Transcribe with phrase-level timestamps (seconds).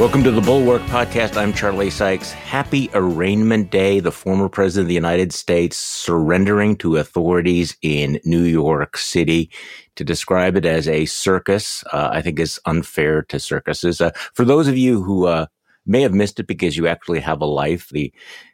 [0.00, 1.36] Welcome to the Bulwark Podcast.
[1.36, 2.32] I'm Charlie Sykes.
[2.32, 4.00] Happy Arraignment Day.
[4.00, 9.50] The former president of the United States surrendering to authorities in New York City.
[9.96, 14.00] To describe it as a circus, uh, I think is unfair to circuses.
[14.00, 15.44] Uh, for those of you who uh,
[15.84, 18.10] may have missed it because you actually have a life, the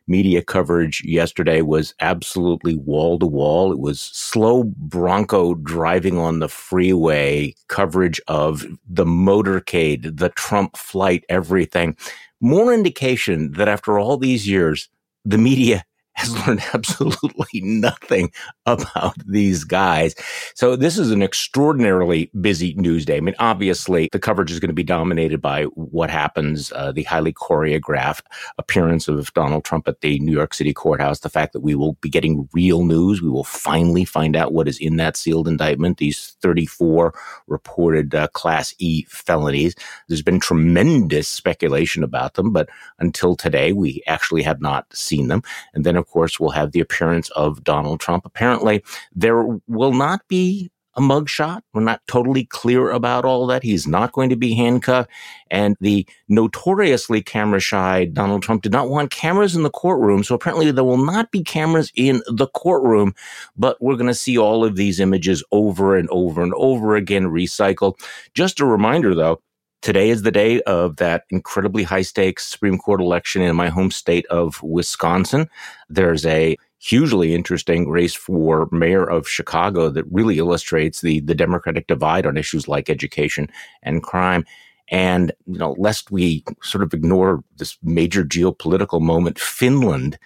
[0.08, 3.72] media coverage yesterday was absolutely wall to wall.
[3.72, 11.24] It was slow Bronco driving on the freeway coverage of the motorcade, the Trump flight,
[11.28, 11.96] everything.
[12.40, 14.88] More indication that after all these years,
[15.24, 15.84] the media
[16.16, 18.32] has learned absolutely nothing
[18.64, 20.14] about these guys.
[20.54, 23.18] So this is an extraordinarily busy news day.
[23.18, 27.04] I mean, obviously the coverage is going to be dominated by what happens, uh, the
[27.04, 28.22] highly choreographed
[28.58, 31.94] appearance of Donald Trump at the New York City courthouse, the fact that we will
[31.94, 33.20] be getting real news.
[33.20, 37.14] We will finally find out what is in that sealed indictment, these 34
[37.46, 39.74] reported uh, class E felonies.
[40.08, 45.42] There's been tremendous speculation about them, but until today, we actually have not seen them.
[45.74, 48.24] And then, of of course, will have the appearance of Donald Trump.
[48.24, 51.60] Apparently, there will not be a mugshot.
[51.74, 53.62] We're not totally clear about all that.
[53.62, 55.10] He's not going to be handcuffed.
[55.50, 60.24] And the notoriously camera shy Donald Trump did not want cameras in the courtroom.
[60.24, 63.14] So apparently there will not be cameras in the courtroom,
[63.56, 67.24] but we're going to see all of these images over and over and over again
[67.26, 68.00] recycled.
[68.32, 69.42] Just a reminder though,
[69.86, 73.92] Today is the day of that incredibly high stakes Supreme Court election in my home
[73.92, 75.48] state of Wisconsin.
[75.88, 81.86] There's a hugely interesting race for mayor of Chicago that really illustrates the, the Democratic
[81.86, 83.48] divide on issues like education
[83.84, 84.44] and crime.
[84.90, 90.18] And, you know, lest we sort of ignore this major geopolitical moment, Finland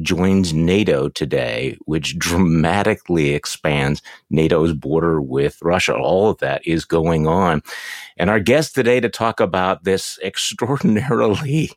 [0.00, 5.94] joins NATO today, which dramatically expands NATO's border with Russia.
[5.94, 7.62] All of that is going on.
[8.16, 11.70] And our guest today to talk about this extraordinarily,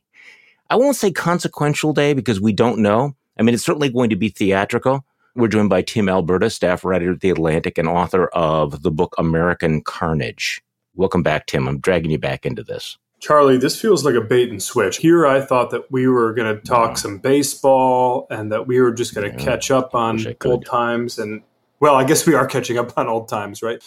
[0.70, 3.16] I won't say consequential day because we don't know.
[3.38, 5.06] I mean, it's certainly going to be theatrical.
[5.36, 9.14] We're joined by Tim Alberta, staff writer at The Atlantic and author of the book
[9.18, 10.62] American Carnage.
[10.96, 11.68] Welcome back, Tim.
[11.68, 12.98] I'm dragging you back into this.
[13.20, 14.98] Charlie, this feels like a bait and switch.
[14.98, 16.96] Here, I thought that we were going to talk yeah.
[16.96, 19.44] some baseball and that we were just going to yeah.
[19.44, 21.18] catch up on old times.
[21.18, 21.42] And,
[21.80, 23.82] well, I guess we are catching up on old times, right?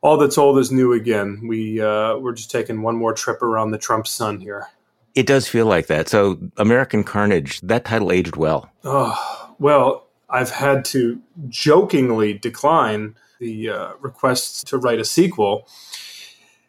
[0.00, 1.46] All that's old is new again.
[1.46, 4.68] We, uh, we're just taking one more trip around the Trump sun here.
[5.14, 6.08] It does feel like that.
[6.08, 8.70] So, American Carnage, that title aged well.
[8.82, 15.68] Oh, well, I've had to jokingly decline the uh, requests to write a sequel,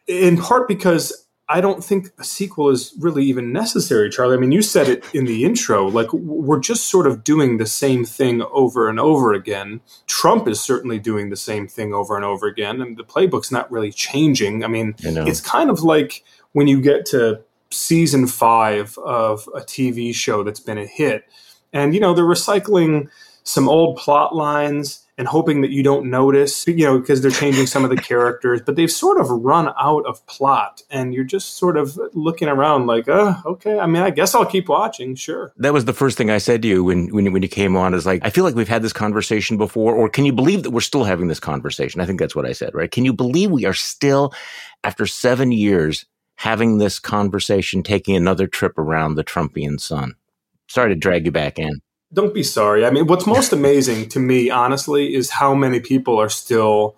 [0.06, 1.22] in part because
[1.53, 4.36] I don't think a sequel is really even necessary, Charlie.
[4.36, 5.88] I mean, you said it in the intro.
[5.88, 9.80] Like, we're just sort of doing the same thing over and over again.
[10.08, 12.81] Trump is certainly doing the same thing over and over again.
[12.81, 14.63] And the playbook's not really changing.
[14.63, 20.12] I mean, it's kind of like when you get to season five of a TV
[20.12, 21.25] show that's been a hit,
[21.72, 23.09] and, you know, they're recycling
[23.44, 27.68] some old plot lines and hoping that you don't notice, you know, because they're changing
[27.68, 31.57] some of the characters, but they've sort of run out of plot and you're just
[31.57, 35.53] sort of looking around like, oh, okay, I mean, I guess I'll keep watching, sure.
[35.57, 37.94] That was the first thing I said to you when, when, when you came on
[37.94, 40.72] is like, I feel like we've had this conversation before, or can you believe that
[40.72, 42.01] we're still having this conversation?
[42.01, 42.90] I think that's what I said, right?
[42.90, 44.34] Can you believe we are still,
[44.84, 46.06] after seven years,
[46.38, 50.16] having this conversation, taking another trip around the Trumpian sun?
[50.68, 51.81] Sorry to drag you back in
[52.13, 52.85] don't be sorry.
[52.85, 56.96] I mean, what's most amazing to me, honestly, is how many people are still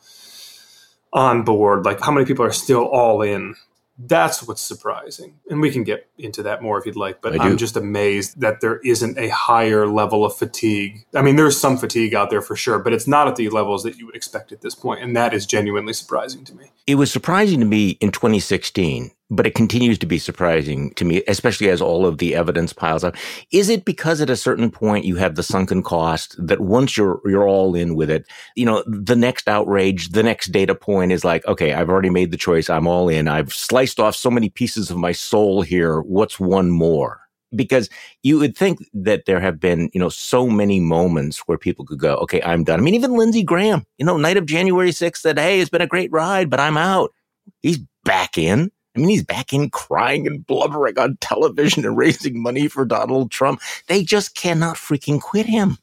[1.13, 1.85] on board.
[1.85, 3.55] Like, how many people are still all in
[3.97, 5.39] that's what's surprising.
[5.49, 8.59] And we can get into that more if you'd like, but I'm just amazed that
[8.59, 11.05] there isn't a higher level of fatigue.
[11.13, 13.83] I mean, there's some fatigue out there for sure, but it's not at the levels
[13.83, 16.71] that you would expect at this point, And that is genuinely surprising to me.
[16.87, 21.23] It was surprising to me in 2016 but it continues to be surprising to me,
[21.27, 23.15] especially as all of the evidence piles up.
[23.51, 27.21] Is it because at a certain point you have the sunken cost that once you're
[27.25, 31.23] you're all in with it, you know, the next outrage, the next data point is
[31.23, 33.27] like, okay, I've already made the choice, I'm all in.
[33.27, 36.01] I've sliced off so many pieces of my soul here.
[36.01, 37.21] What's one more?
[37.55, 37.89] Because
[38.21, 41.99] you would think that there have been, you know, so many moments where people could
[41.99, 42.79] go, okay, I'm done.
[42.79, 45.81] I mean, even Lindsey Graham, you know, night of January 6th said, hey, it's been
[45.81, 47.13] a great ride, but I'm out.
[47.61, 48.71] He's back in.
[48.95, 53.31] I mean, he's back in crying and blubbering on television and raising money for Donald
[53.31, 53.61] Trump.
[53.87, 55.77] They just cannot freaking quit him.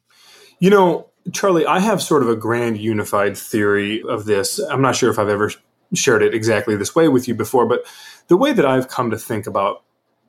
[0.58, 4.58] You know, Charlie, I have sort of a grand unified theory of this.
[4.58, 5.50] I'm not sure if I've ever
[5.94, 7.84] shared it exactly this way with you before, but
[8.28, 9.82] the way that I've come to think about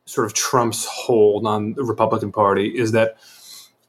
[0.05, 3.17] sort of Trump's hold on the Republican Party is that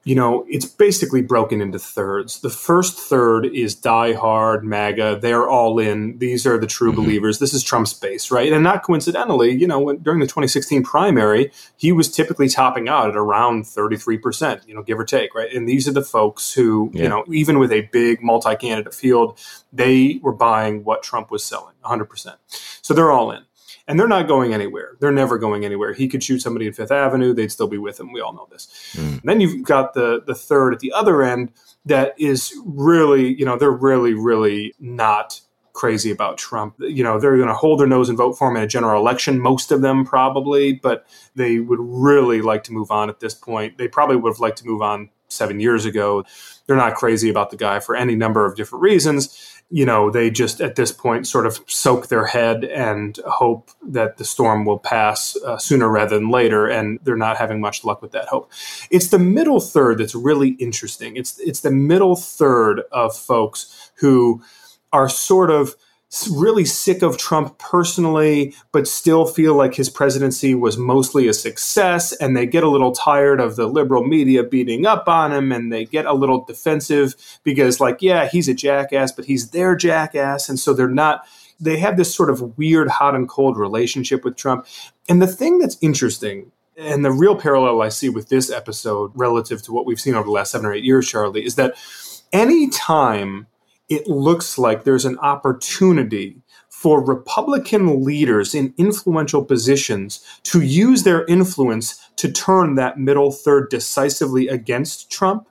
[0.05, 2.41] you know, it's basically broken into thirds.
[2.41, 5.19] The first third is die hard, MAGA.
[5.21, 6.19] They're all in.
[6.19, 7.03] These are the true mm-hmm.
[7.03, 7.39] believers.
[7.39, 8.53] This is Trump's base, right?
[8.53, 13.09] And not coincidentally, you know, when, during the 2016 primary, he was typically topping out
[13.09, 15.53] at around 33%, you know, give or take, right?
[15.53, 17.05] And these are the folks who, yeah.
[17.05, 19.39] you know, even with a big multi candidate field,
[19.73, 22.37] they were buying what Trump was selling 100%.
[22.83, 23.45] So they're all in
[23.87, 24.97] and they're not going anywhere.
[25.01, 25.93] They're never going anywhere.
[25.93, 28.13] He could shoot somebody in Fifth Avenue; they'd still be with him.
[28.13, 28.69] We all know this.
[28.97, 29.23] Mm.
[29.23, 31.53] Then you've got the the third at the other end
[31.87, 35.41] that is really, you know, they're really, really not
[35.75, 36.77] crazy about Trump.
[36.79, 39.01] You know, they're going to hold their nose and vote for him in a general
[39.01, 39.41] election.
[39.41, 43.77] Most of them probably, but they would really like to move on at this point.
[43.77, 46.25] They probably would have liked to move on seven years ago.
[46.67, 50.31] They're not crazy about the guy for any number of different reasons you know, they
[50.31, 54.79] just at this point sort of soak their head and hope that the storm will
[54.79, 58.49] pass uh, sooner rather than later, and they're not having much luck with that hope.
[58.93, 61.17] It's the middle third that's really interesting.
[61.17, 64.45] It's it's the middle third of folks who
[64.93, 65.75] are sort of
[66.29, 72.13] really sick of Trump personally, but still feel like his presidency was mostly a success.
[72.13, 75.73] And they get a little tired of the liberal media beating up on him and
[75.73, 80.49] they get a little defensive because, like, yeah, he's a jackass, but he's their jackass.
[80.49, 81.27] And so they're not,
[81.59, 84.67] they have this sort of weird hot and cold relationship with Trump.
[85.09, 89.63] And the thing that's interesting and the real parallel I see with this episode relative
[89.63, 91.75] to what we've seen over the last seven or eight years, Charlie, is that
[92.33, 93.47] anytime
[93.89, 96.39] it looks like there's an opportunity
[96.69, 103.71] for Republican leaders in influential positions to use their influence to turn that middle third
[103.71, 105.49] decisively against Trump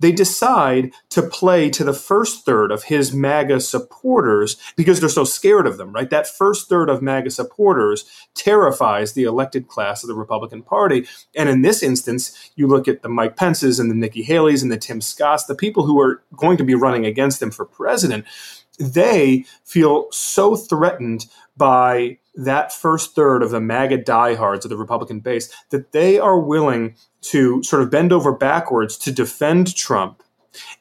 [0.00, 5.24] they decide to play to the first third of his MAGA supporters because they're so
[5.24, 6.10] scared of them, right?
[6.10, 8.04] That first third of MAGA supporters
[8.34, 11.06] terrifies the elected class of the Republican Party.
[11.36, 14.72] And in this instance, you look at the Mike Pences and the Nikki Haley's and
[14.72, 18.24] the Tim Scotts, the people who are going to be running against them for president,
[18.78, 21.26] they feel so threatened
[21.56, 26.38] by that first third of the MAGA diehards of the Republican base that they are
[26.38, 30.22] willing to sort of bend over backwards to defend Trump.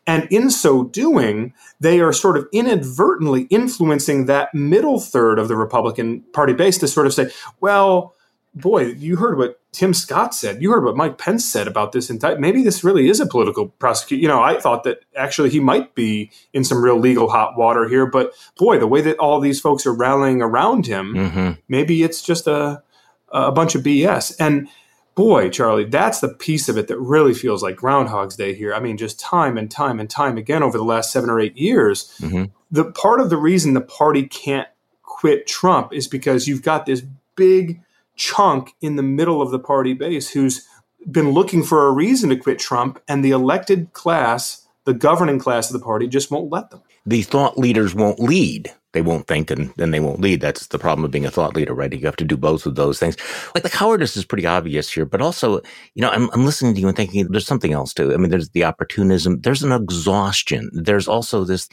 [0.05, 5.55] And in so doing, they are sort of inadvertently influencing that middle third of the
[5.55, 8.12] Republican Party base to sort of say, well,
[8.55, 10.61] boy, you heard what Tim Scott said.
[10.61, 12.38] You heard what Mike Pence said about this entire.
[12.38, 14.21] Maybe this really is a political prosecution.
[14.21, 17.88] You know, I thought that actually he might be in some real legal hot water
[17.88, 18.05] here.
[18.05, 21.51] But boy, the way that all these folks are rallying around him, mm-hmm.
[21.67, 22.83] maybe it's just a
[23.29, 24.35] a bunch of BS.
[24.39, 24.69] And
[25.15, 28.73] boy, Charlie, that's the piece of it that really feels like Groundhog's Day here.
[28.75, 31.57] I mean, just time and time and time again over the last seven or eight
[31.57, 32.15] years.
[32.19, 32.45] Mm-hmm.
[32.71, 34.67] The part of the reason the party can't
[35.01, 37.01] quit Trump is because you've got this
[37.35, 37.81] big
[38.15, 40.68] chunk in the middle of the party base who's
[41.10, 45.69] been looking for a reason to quit Trump, and the elected class, the governing class
[45.69, 46.81] of the party, just won't let them.
[47.05, 48.71] The thought leaders won't lead.
[48.94, 50.39] They won't think and then they won't lead.
[50.39, 51.91] That's the problem of being a thought leader, right?
[51.91, 53.17] You have to do both of those things.
[53.55, 55.61] Like the cowardice is pretty obvious here, but also,
[55.95, 58.13] you know, I'm, I'm listening to you and thinking there's something else too.
[58.13, 59.41] I mean, there's the opportunism.
[59.41, 60.69] There's an exhaustion.
[60.73, 61.67] There's also this,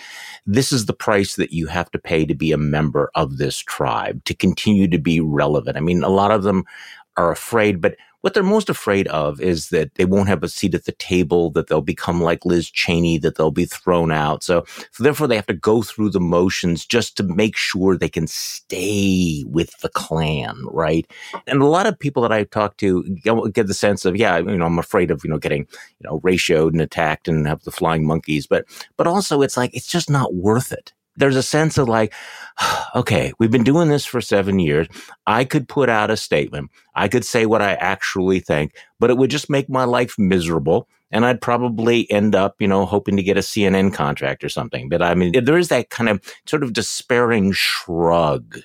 [0.47, 3.59] this is the price that you have to pay to be a member of this
[3.59, 5.77] tribe, to continue to be relevant.
[5.77, 6.65] I mean, a lot of them
[7.19, 10.75] are afraid, but what they're most afraid of is that they won't have a seat
[10.75, 14.43] at the table, that they'll become like Liz Cheney, that they'll be thrown out.
[14.43, 18.09] So, so therefore they have to go through the motions just to make sure they
[18.09, 21.11] can stay with the clan, right?
[21.47, 23.03] And a lot of people that I talk to
[23.53, 25.67] get the sense of, yeah, you know, I'm afraid of, you know, getting,
[25.99, 29.75] you know, ratioed and attacked and have the flying monkeys, but, but also it's like,
[29.75, 32.13] it's just not worth it there's a sense of like,
[32.95, 34.89] okay, we've been doing this for seven years.
[35.27, 36.71] I could put out a statement.
[36.95, 40.89] I could say what I actually think, but it would just make my life miserable.
[41.13, 44.89] And I'd probably end up, you know, hoping to get a CNN contract or something.
[44.89, 48.61] But I mean, there is that kind of sort of despairing shrug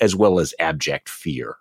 [0.00, 1.56] as well as abject fear.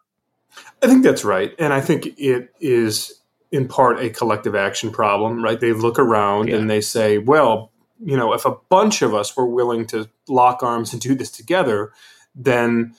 [0.83, 1.55] I think that's right.
[1.57, 5.59] And I think it is in part a collective action problem, right?
[5.59, 6.57] They look around yeah.
[6.57, 7.71] and they say, well,
[8.05, 11.31] you know, if a bunch of us were willing to lock arms and do this
[11.31, 11.91] together,
[12.35, 12.95] then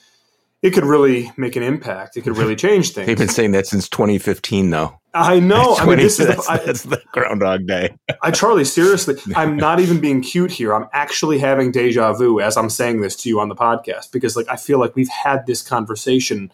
[0.61, 2.17] it could really make an impact.
[2.17, 3.05] It could really change things.
[3.05, 4.99] They've been saying that since 2015, though.
[5.13, 5.75] I know.
[5.77, 7.95] 20, I mean, this is the, I, that's the Groundhog Day.
[8.21, 10.73] I, Charlie, seriously, I'm not even being cute here.
[10.73, 14.35] I'm actually having deja vu as I'm saying this to you on the podcast because,
[14.35, 16.51] like, I feel like we've had this conversation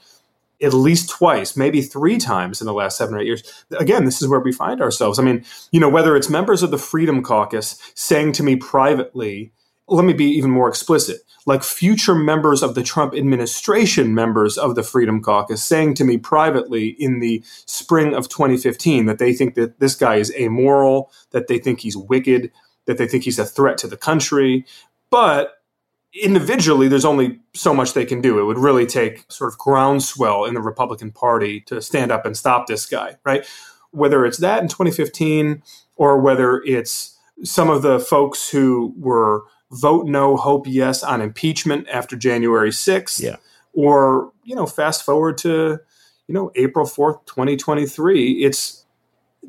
[0.62, 3.66] at least twice, maybe three times in the last seven or eight years.
[3.78, 5.20] Again, this is where we find ourselves.
[5.20, 9.52] I mean, you know, whether it's members of the Freedom Caucus saying to me privately,
[9.88, 14.76] let me be even more explicit like future members of the Trump administration, members of
[14.76, 19.56] the Freedom Caucus, saying to me privately in the spring of 2015 that they think
[19.56, 22.52] that this guy is amoral, that they think he's wicked,
[22.86, 24.66] that they think he's a threat to the country.
[25.10, 25.61] But
[26.14, 28.40] individually, there's only so much they can do.
[28.40, 32.36] It would really take sort of groundswell in the Republican Party to stand up and
[32.36, 33.46] stop this guy, right?
[33.92, 35.64] Whether it's that in 2015
[35.96, 41.88] or whether it's some of the folks who were vote no, hope yes on impeachment
[41.90, 43.22] after January 6th.
[43.22, 43.38] Yeah.
[43.74, 45.80] Or, you know, fast forward to,
[46.28, 48.44] you know, April 4th, 2023.
[48.44, 48.86] It's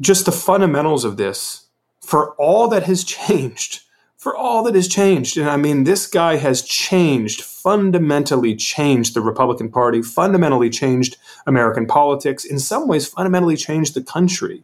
[0.00, 1.66] just the fundamentals of this
[2.00, 3.82] for all that has changed,
[4.22, 5.36] for all that has changed.
[5.36, 11.86] And I mean, this guy has changed, fundamentally changed the Republican Party, fundamentally changed American
[11.86, 14.62] politics, in some ways, fundamentally changed the country.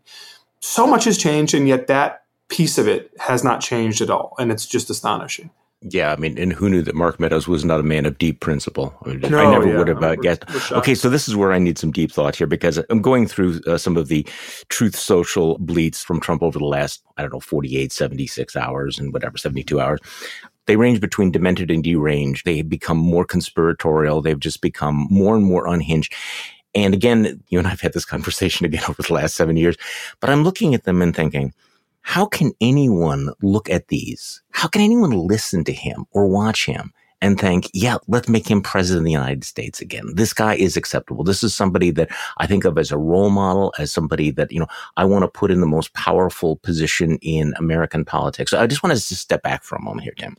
[0.60, 4.36] So much has changed, and yet that piece of it has not changed at all.
[4.38, 5.50] And it's just astonishing.
[5.82, 8.40] Yeah, I mean, and who knew that Mark Meadows was not a man of deep
[8.40, 8.96] principle?
[9.04, 10.44] I, mean, no, I never yeah, would have uh, guessed.
[10.72, 13.60] Okay, so this is where I need some deep thought here because I'm going through
[13.64, 14.26] uh, some of the
[14.70, 19.12] Truth Social bleats from Trump over the last, I don't know, 48, 76 hours and
[19.12, 20.00] whatever, 72 hours.
[20.66, 22.44] They range between demented and deranged.
[22.44, 24.20] They have become more conspiratorial.
[24.20, 26.12] They've just become more and more unhinged.
[26.74, 29.76] And again, you and I've had this conversation again over the last seven years,
[30.18, 31.54] but I'm looking at them and thinking,
[32.08, 34.40] how can anyone look at these?
[34.52, 38.62] How can anyone listen to him or watch him and think, yeah, let's make him
[38.62, 40.14] president of the United States again.
[40.14, 41.22] This guy is acceptable.
[41.22, 44.58] This is somebody that I think of as a role model, as somebody that, you
[44.58, 48.52] know, I want to put in the most powerful position in American politics.
[48.52, 50.34] So I just want to step back for a moment here, Tim,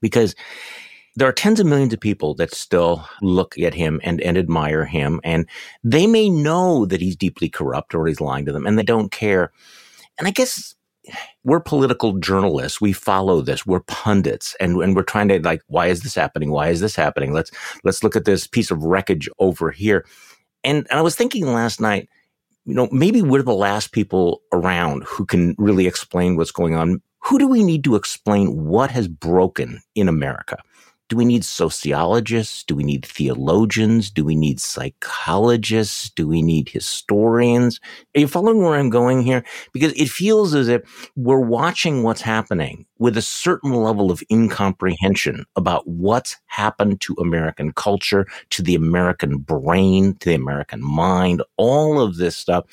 [0.00, 0.34] because
[1.14, 4.84] there are tens of millions of people that still look at him and, and admire
[4.84, 5.20] him.
[5.22, 5.46] And
[5.84, 9.12] they may know that he's deeply corrupt or he's lying to them and they don't
[9.12, 9.52] care.
[10.18, 10.74] And I guess
[11.44, 12.80] we're political journalists.
[12.80, 13.66] We follow this.
[13.66, 16.50] We're pundits and, and we're trying to like, why is this happening?
[16.50, 17.32] Why is this happening?
[17.32, 17.50] Let's,
[17.84, 20.06] let's look at this piece of wreckage over here.
[20.64, 22.08] And, and I was thinking last night,
[22.64, 27.02] you know, maybe we're the last people around who can really explain what's going on.
[27.24, 30.58] Who do we need to explain what has broken in America?
[31.08, 32.64] Do we need sociologists?
[32.64, 34.10] Do we need theologians?
[34.10, 36.08] Do we need psychologists?
[36.10, 37.80] Do we need historians?
[38.16, 39.44] Are you following where I'm going here?
[39.72, 45.44] Because it feels as if we're watching what's happening with a certain level of incomprehension
[45.56, 52.00] about what's happened to American culture, to the American brain, to the American mind, all
[52.00, 52.64] of this stuff.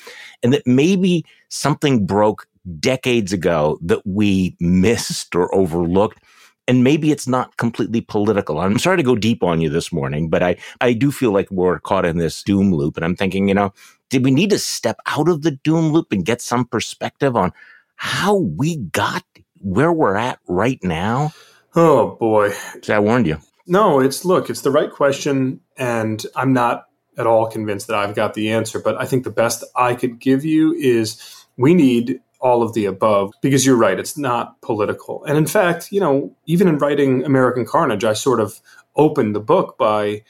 [0.42, 2.46] And that maybe something broke
[2.78, 6.22] decades ago that we missed or overlooked
[6.70, 8.60] and maybe it's not completely political.
[8.60, 11.50] I'm sorry to go deep on you this morning, but I, I do feel like
[11.50, 12.96] we're caught in this doom loop.
[12.96, 13.74] And I'm thinking, you know,
[14.08, 17.52] did we need to step out of the doom loop and get some perspective on
[17.96, 19.24] how we got
[19.58, 21.32] where we're at right now?
[21.74, 22.52] Oh boy.
[22.88, 23.38] I warned you.
[23.66, 25.58] No, it's look, it's the right question.
[25.76, 26.84] And I'm not
[27.18, 30.20] at all convinced that I've got the answer, but I think the best I could
[30.20, 35.24] give you is we need all of the above because you're right it's not political
[35.24, 38.60] and in fact you know even in writing american carnage i sort of
[38.96, 40.22] opened the book by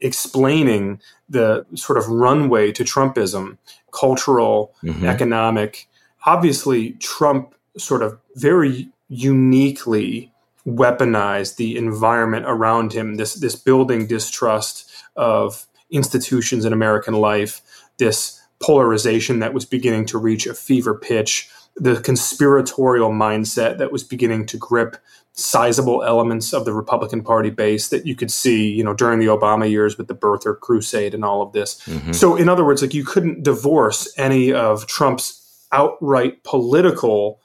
[0.00, 3.56] explaining the sort of runway to trumpism
[3.92, 5.06] cultural mm-hmm.
[5.06, 5.88] economic
[6.26, 10.32] obviously trump sort of very uniquely
[10.66, 17.62] weaponized the environment around him this this building distrust of institutions in american life
[17.98, 24.02] this polarization that was beginning to reach a fever pitch, the conspiratorial mindset that was
[24.02, 24.96] beginning to grip
[25.32, 29.26] sizable elements of the Republican Party base that you could see, you know, during the
[29.26, 31.82] Obama years with the birther crusade and all of this.
[31.82, 32.12] Mm-hmm.
[32.12, 37.40] So in other words, like you couldn't divorce any of Trump's outright political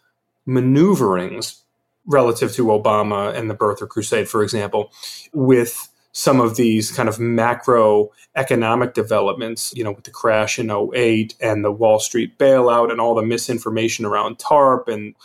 [0.46, 1.64] maneuverings
[2.06, 4.92] relative to Obama and the birther crusade, for example,
[5.34, 10.70] with some of these kind of macro economic developments, you know, with the crash in
[10.70, 15.16] 08 and the Wall Street bailout and all the misinformation around TARP and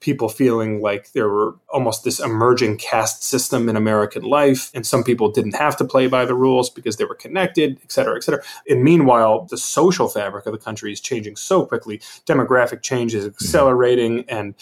[0.00, 4.70] people feeling like there were almost this emerging caste system in American life.
[4.72, 7.90] And some people didn't have to play by the rules because they were connected, et
[7.90, 8.42] cetera, et cetera.
[8.68, 11.98] And meanwhile, the social fabric of the country is changing so quickly.
[12.26, 13.34] Demographic change is mm-hmm.
[13.34, 14.54] accelerating and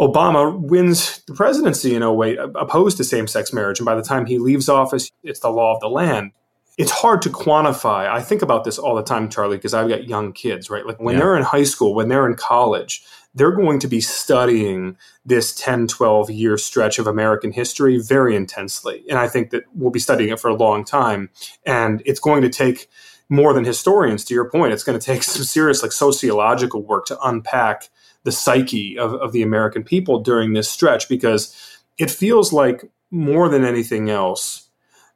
[0.00, 3.78] Obama wins the presidency in 08, opposed to same sex marriage.
[3.78, 6.32] And by the time he leaves office, it's the law of the land.
[6.76, 8.08] It's hard to quantify.
[8.08, 10.84] I think about this all the time, Charlie, because I've got young kids, right?
[10.84, 11.20] Like when yeah.
[11.20, 13.04] they're in high school, when they're in college,
[13.36, 19.04] they're going to be studying this 10, 12 year stretch of American history very intensely.
[19.08, 21.30] And I think that we'll be studying it for a long time.
[21.64, 22.88] And it's going to take
[23.28, 24.72] more than historians, to your point.
[24.72, 27.88] It's going to take some serious, like, sociological work to unpack
[28.24, 31.54] the psyche of, of the American people during this stretch because
[31.98, 34.68] it feels like more than anything else,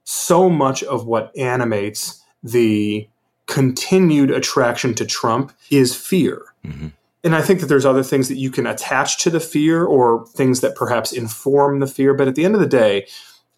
[0.04, 3.08] so much of what animates the
[3.46, 6.42] continued attraction to Trump is fear.
[6.64, 6.88] Mm-hmm.
[7.24, 10.26] And I think that there's other things that you can attach to the fear or
[10.28, 12.14] things that perhaps inform the fear.
[12.14, 13.08] But at the end of the day,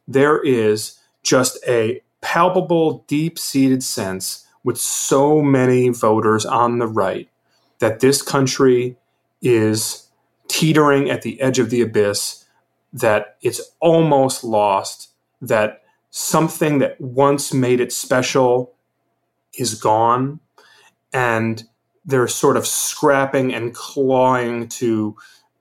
[0.08, 7.28] there is just a palpable, deep seated sense with so many voters on the right
[7.80, 8.96] that this country
[9.42, 10.08] is
[10.48, 12.44] teetering at the edge of the abyss,
[12.92, 18.74] that it's almost lost, that something that once made it special
[19.56, 20.40] is gone.
[21.12, 21.62] And
[22.04, 25.16] they're sort of scrapping and clawing to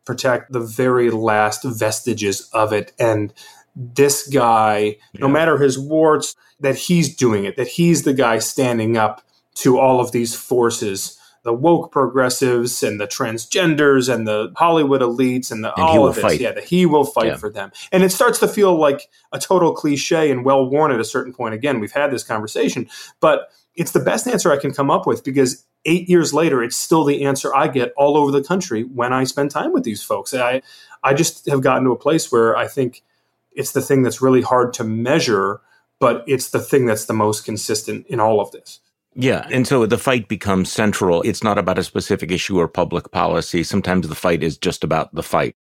[0.06, 2.92] protect the very last vestiges of it.
[3.00, 3.34] And
[3.76, 5.22] this guy, yeah.
[5.22, 9.24] no matter his warts, that he's doing it, that he's the guy standing up
[9.56, 11.19] to all of these forces
[11.50, 16.14] the woke progressives and the transgenders and the Hollywood elites and the and all of
[16.14, 16.22] this.
[16.22, 16.40] Fight.
[16.40, 17.38] Yeah, that he will fight yeah.
[17.38, 17.72] for them.
[17.92, 21.34] And it starts to feel like a total cliche and well worn at a certain
[21.34, 21.56] point.
[21.56, 22.88] Again, we've had this conversation,
[23.20, 26.76] but it's the best answer I can come up with because eight years later, it's
[26.76, 30.04] still the answer I get all over the country when I spend time with these
[30.04, 30.36] folks.
[30.36, 30.62] I
[31.04, 33.02] I just have gotten to a place where I think
[33.54, 35.62] it's the thing that's really hard to measure,
[36.00, 38.82] but it's the thing that's the most consistent in all of this.
[39.16, 39.48] Yeah.
[39.52, 41.22] And so the fight becomes central.
[41.24, 43.64] It's not about a specific issue or public policy.
[43.64, 45.56] Sometimes the fight is just about the fight.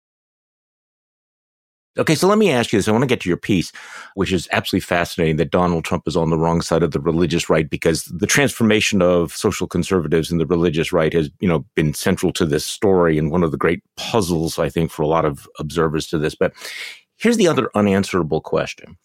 [1.97, 2.87] Okay, so let me ask you this.
[2.87, 3.73] I want to get to your piece,
[4.13, 7.49] which is absolutely fascinating that Donald Trump is on the wrong side of the religious
[7.49, 11.93] right because the transformation of social conservatives and the religious right has, you know, been
[11.93, 15.25] central to this story and one of the great puzzles, I think, for a lot
[15.25, 16.35] of observers to this.
[16.35, 16.53] But
[17.17, 18.95] here's the other unanswerable question.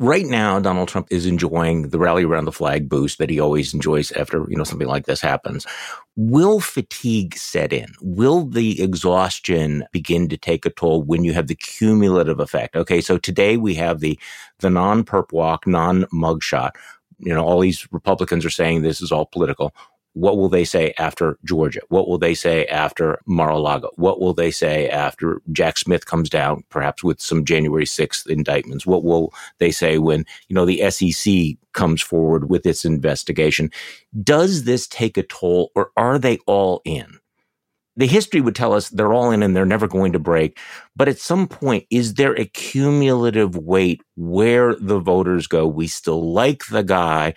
[0.00, 3.74] Right now, Donald Trump is enjoying the rally around the flag boost that he always
[3.74, 5.66] enjoys after, you know, something like this happens.
[6.14, 7.88] Will fatigue set in?
[8.00, 12.76] Will the exhaustion begin to take a toll when you have the cumulative effect?
[12.76, 13.00] Okay.
[13.00, 14.16] So today we have the,
[14.60, 16.70] the non-perp walk, non-mugshot.
[17.18, 19.74] You know, all these Republicans are saying this is all political.
[20.14, 21.80] What will they say after Georgia?
[21.88, 23.90] What will they say after Mar-a-Lago?
[23.96, 28.86] What will they say after Jack Smith comes down, perhaps with some January 6th indictments?
[28.86, 33.70] What will they say when, you know, the SEC comes forward with its investigation?
[34.22, 37.18] Does this take a toll or are they all in?
[37.98, 40.56] the history would tell us they're all in and they're never going to break.
[40.94, 45.66] But at some point, is there a cumulative weight where the voters go?
[45.66, 47.34] We still like the guy,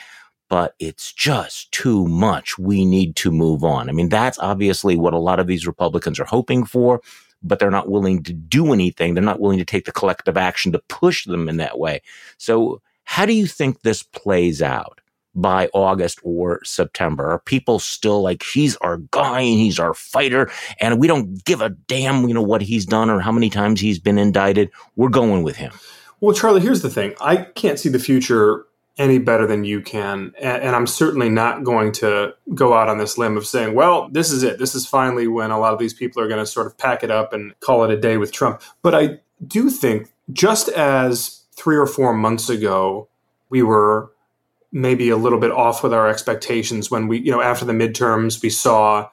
[0.52, 2.60] but it's just too much.
[2.60, 3.88] We need to move on.
[3.88, 7.00] I mean, that's obviously what a lot of these Republicans are hoping for,
[7.42, 9.14] but they're not willing to do anything.
[9.14, 12.02] They're not willing to take the collective action to push them in that way.
[12.38, 15.00] So, how do you think this plays out?
[15.34, 17.32] by August or September?
[17.32, 21.62] Are people still like, he's our guy and he's our fighter and we don't give
[21.62, 24.70] a damn, you know, what he's done or how many times he's been indicted?
[24.98, 25.72] We're going with him.
[26.20, 27.16] Well, Charlie, here's the thing.
[27.22, 28.66] I can't see the future
[28.98, 30.34] any better than you can.
[30.40, 34.10] And, and, I'm certainly not going to go out on this limb of saying, well,
[34.10, 34.60] this is it.
[34.60, 37.04] This is finally when a lot of these people are going to sort of pack
[37.04, 38.62] it up and call it a day with Trump.
[38.82, 43.08] But I do think, just as three or four months ago,
[43.50, 44.12] we were
[44.72, 48.42] maybe a little bit off with our expectations when we, you know, after the midterms,
[48.42, 49.10] we saw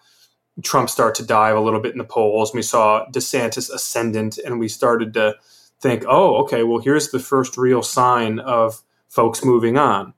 [0.63, 2.53] Trump start to dive a little bit in the polls.
[2.53, 5.37] We saw DeSantis ascendant, and we started to
[5.81, 10.15] think, oh, okay, well, here's the first real sign of folks moving on.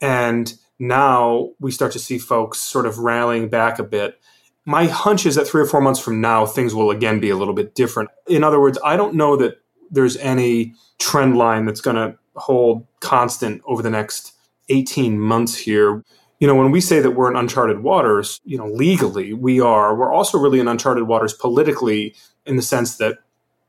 [0.00, 4.20] And now we start to see folks sort of rallying back a bit.
[4.64, 7.36] My hunch is that three or four months from now, things will again be a
[7.36, 8.10] little bit different.
[8.26, 12.86] In other words, I don't know that there's any trend line that's going to hold
[13.00, 14.32] constant over the next
[14.68, 16.04] 18 months here.
[16.40, 19.94] You know, when we say that we're in uncharted waters, you know, legally we are,
[19.94, 23.18] we're also really in uncharted waters politically in the sense that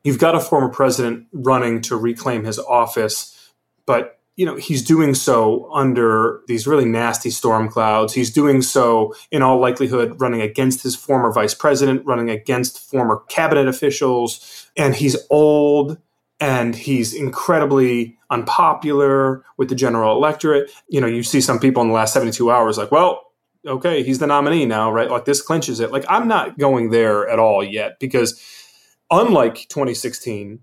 [0.04, 3.54] you've got a former president running to reclaim his office,
[3.86, 8.14] but you know, he's doing so under these really nasty storm clouds.
[8.14, 13.24] He's doing so, in all likelihood, running against his former vice president, running against former
[13.30, 14.70] cabinet officials.
[14.78, 15.98] And he's old
[16.40, 20.72] and he's incredibly unpopular with the general electorate.
[20.88, 23.24] You know, you see some people in the last 72 hours like, well,
[23.66, 25.10] okay, he's the nominee now, right?
[25.10, 25.92] Like this clinches it.
[25.92, 28.40] Like I'm not going there at all yet because
[29.10, 30.60] unlike 2016,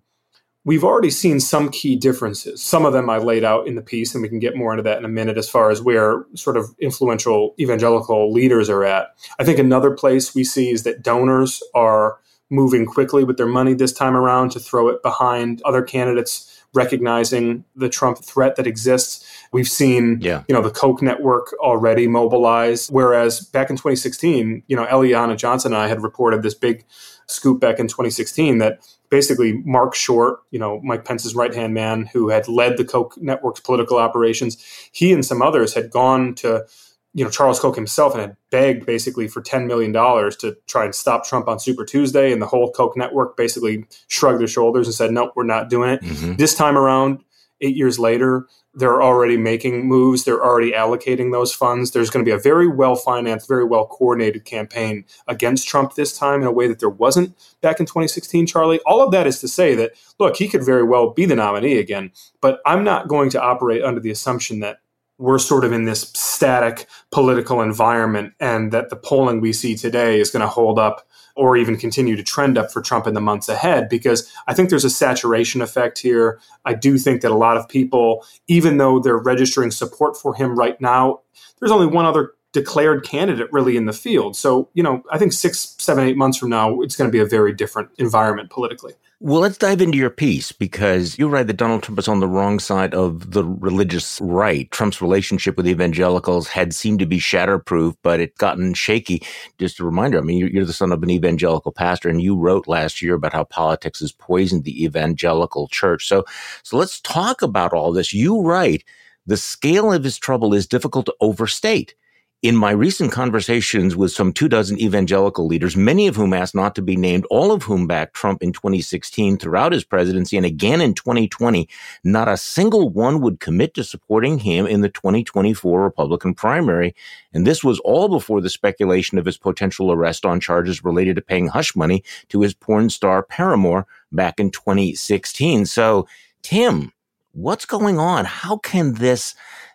[0.64, 2.62] we've already seen some key differences.
[2.62, 4.82] Some of them I laid out in the piece, and we can get more into
[4.82, 9.08] that in a minute as far as where sort of influential evangelical leaders are at.
[9.38, 12.18] I think another place we see is that donors are
[12.50, 17.64] moving quickly with their money this time around to throw it behind other candidates recognizing
[17.76, 19.24] the Trump threat that exists.
[19.52, 20.42] We've seen, yeah.
[20.48, 22.88] you know, the Koch network already mobilize.
[22.88, 26.84] Whereas back in 2016, you know, Eliana Johnson and I had reported this big
[27.26, 32.06] scoop back in 2016 that basically Mark Short, you know, Mike Pence's right hand man
[32.06, 34.56] who had led the Koch network's political operations,
[34.92, 36.66] he and some others had gone to
[37.14, 40.84] you know Charles Koch himself and had begged basically for ten million dollars to try
[40.84, 44.86] and stop Trump on Super Tuesday, and the whole Koch network basically shrugged their shoulders
[44.86, 46.34] and said, "Nope, we're not doing it." Mm-hmm.
[46.34, 47.20] This time around,
[47.60, 50.24] eight years later, they're already making moves.
[50.24, 51.92] They're already allocating those funds.
[51.92, 56.16] There's going to be a very well financed, very well coordinated campaign against Trump this
[56.16, 58.80] time in a way that there wasn't back in 2016, Charlie.
[58.86, 61.78] All of that is to say that, look, he could very well be the nominee
[61.78, 64.78] again, but I'm not going to operate under the assumption that
[65.18, 70.18] we're sort of in this static political environment and that the polling we see today
[70.18, 71.06] is going to hold up
[71.36, 74.70] or even continue to trend up for Trump in the months ahead because I think
[74.70, 76.40] there's a saturation effect here.
[76.64, 80.56] I do think that a lot of people, even though they're registering support for him
[80.56, 81.20] right now,
[81.58, 84.36] there's only one other declared candidate really in the field.
[84.36, 87.20] So, you know, I think six, seven, eight months from now, it's going to be
[87.20, 88.94] a very different environment politically.
[89.20, 92.28] Well, let's dive into your piece because you write that Donald Trump is on the
[92.28, 94.70] wrong side of the religious right.
[94.70, 99.22] Trump's relationship with evangelicals had seemed to be shatterproof, but it's gotten shaky.
[99.58, 102.68] Just a reminder, I mean, you're the son of an evangelical pastor, and you wrote
[102.68, 106.06] last year about how politics has poisoned the evangelical church.
[106.06, 106.24] So,
[106.62, 108.12] so let's talk about all this.
[108.12, 108.84] You write
[109.26, 111.94] the scale of his trouble is difficult to overstate.
[112.44, 116.74] In my recent conversations with some two dozen evangelical leaders, many of whom asked not
[116.74, 120.82] to be named, all of whom backed Trump in 2016 throughout his presidency and again
[120.82, 121.66] in 2020,
[122.04, 126.94] not a single one would commit to supporting him in the 2024 Republican primary.
[127.32, 131.22] And this was all before the speculation of his potential arrest on charges related to
[131.22, 135.64] paying hush money to his porn star paramour back in 2016.
[135.64, 136.06] So,
[136.42, 136.92] Tim,
[137.32, 138.26] what's going on?
[138.26, 139.34] How can this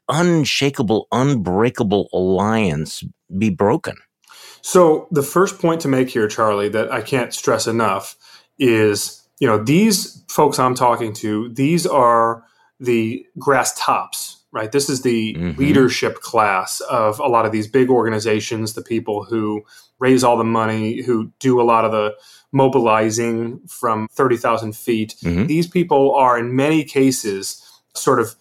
[0.09, 3.03] unshakable, unbreakable alliance
[3.37, 3.95] be broken?
[4.61, 8.17] So, the first point to make here, Charlie, that I can't stress enough
[8.57, 12.43] is you know, these folks I'm talking to, these are
[12.79, 14.71] the grass tops, right?
[14.71, 15.59] This is the mm-hmm.
[15.59, 19.63] leadership class of a lot of these big organizations, the people who
[19.99, 22.15] raise all the money, who do a lot of the
[22.51, 25.15] mobilizing from 30,000 feet.
[25.23, 25.45] Mm-hmm.
[25.45, 27.63] These people are, in many cases,
[27.95, 28.35] sort of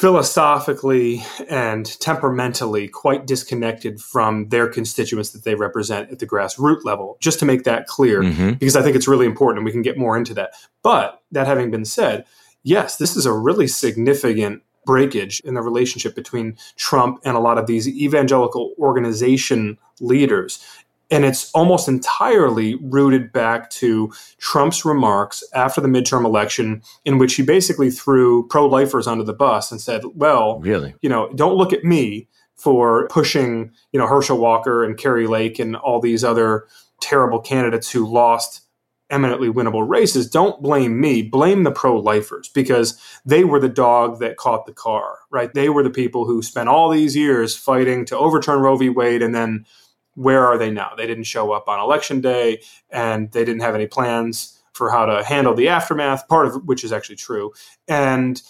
[0.00, 7.18] philosophically and temperamentally quite disconnected from their constituents that they represent at the grassroots level,
[7.20, 8.52] just to make that clear, mm-hmm.
[8.52, 10.54] because I think it's really important and we can get more into that.
[10.82, 12.24] But that having been said,
[12.62, 17.58] yes, this is a really significant breakage in the relationship between Trump and a lot
[17.58, 20.64] of these evangelical organization leaders.
[21.10, 27.34] And it's almost entirely rooted back to Trump's remarks after the midterm election, in which
[27.34, 31.56] he basically threw pro lifers under the bus and said, Well, really, you know, don't
[31.56, 36.22] look at me for pushing, you know, Herschel Walker and Kari Lake and all these
[36.22, 36.66] other
[37.00, 38.62] terrible candidates who lost
[39.10, 40.30] eminently winnable races.
[40.30, 41.22] Don't blame me.
[41.22, 45.52] Blame the pro lifers because they were the dog that caught the car, right?
[45.52, 48.88] They were the people who spent all these years fighting to overturn Roe v.
[48.88, 49.66] Wade and then
[50.14, 50.92] where are they now?
[50.96, 55.06] They didn't show up on election day and they didn't have any plans for how
[55.06, 57.52] to handle the aftermath, part of which is actually true.
[57.88, 58.40] And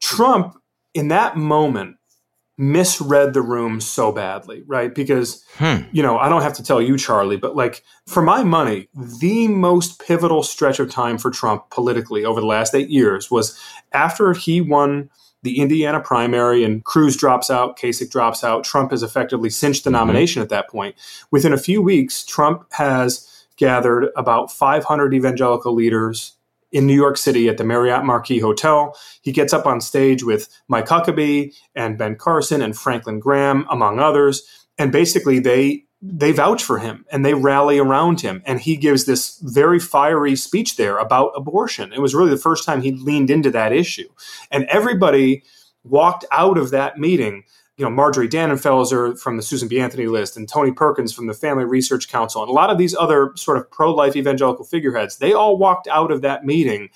[0.00, 0.56] Trump,
[0.94, 1.96] in that moment,
[2.60, 4.94] misread the room so badly, right?
[4.94, 5.76] Because, hmm.
[5.92, 9.48] you know, I don't have to tell you, Charlie, but like for my money, the
[9.48, 13.58] most pivotal stretch of time for Trump politically over the last eight years was
[13.92, 15.08] after he won
[15.42, 18.64] the Indiana primary and Cruz drops out, Kasich drops out.
[18.64, 19.98] Trump has effectively cinched the mm-hmm.
[19.98, 20.44] nomination mm-hmm.
[20.44, 20.96] at that point.
[21.30, 26.36] Within a few weeks, Trump has gathered about 500 evangelical leaders
[26.72, 28.96] in New York City at the Marriott Marquis Hotel.
[29.22, 33.98] He gets up on stage with Mike Huckabee and Ben Carson and Franklin Graham, among
[33.98, 34.42] others.
[34.78, 38.42] And basically, they they vouch for him and they rally around him.
[38.46, 41.92] And he gives this very fiery speech there about abortion.
[41.92, 44.08] It was really the first time he leaned into that issue.
[44.50, 45.42] And everybody
[45.84, 47.44] walked out of that meeting.
[47.76, 49.80] You know, Marjorie Dannenfelser from the Susan B.
[49.80, 52.94] Anthony list and Tony Perkins from the Family Research Council and a lot of these
[52.94, 56.90] other sort of pro life evangelical figureheads, they all walked out of that meeting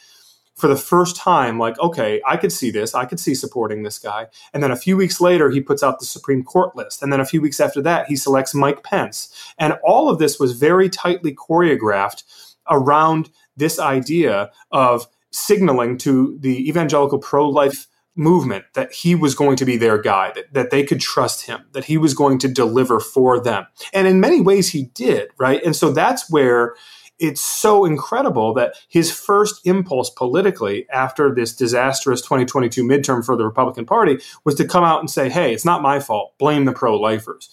[0.54, 2.94] for the first time, like, okay, I could see this.
[2.94, 4.28] I could see supporting this guy.
[4.52, 7.02] And then a few weeks later, he puts out the Supreme Court list.
[7.02, 9.34] And then a few weeks after that, he selects Mike Pence.
[9.58, 12.22] And all of this was very tightly choreographed
[12.70, 19.56] around this idea of signaling to the evangelical pro life movement that he was going
[19.56, 22.48] to be their guy, that, that they could trust him, that he was going to
[22.48, 23.66] deliver for them.
[23.92, 25.60] And in many ways, he did, right?
[25.64, 26.76] And so that's where
[27.18, 33.44] it's so incredible that his first impulse politically after this disastrous 2022 midterm for the
[33.44, 36.36] Republican Party was to come out and say, hey, it's not my fault.
[36.38, 37.48] Blame the pro lifers.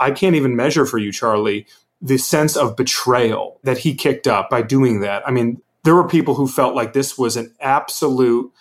[0.00, 1.66] I can't even measure for you, Charlie,
[2.00, 5.26] the sense of betrayal that he kicked up by doing that.
[5.26, 8.52] I mean, there were people who felt like this was an absolute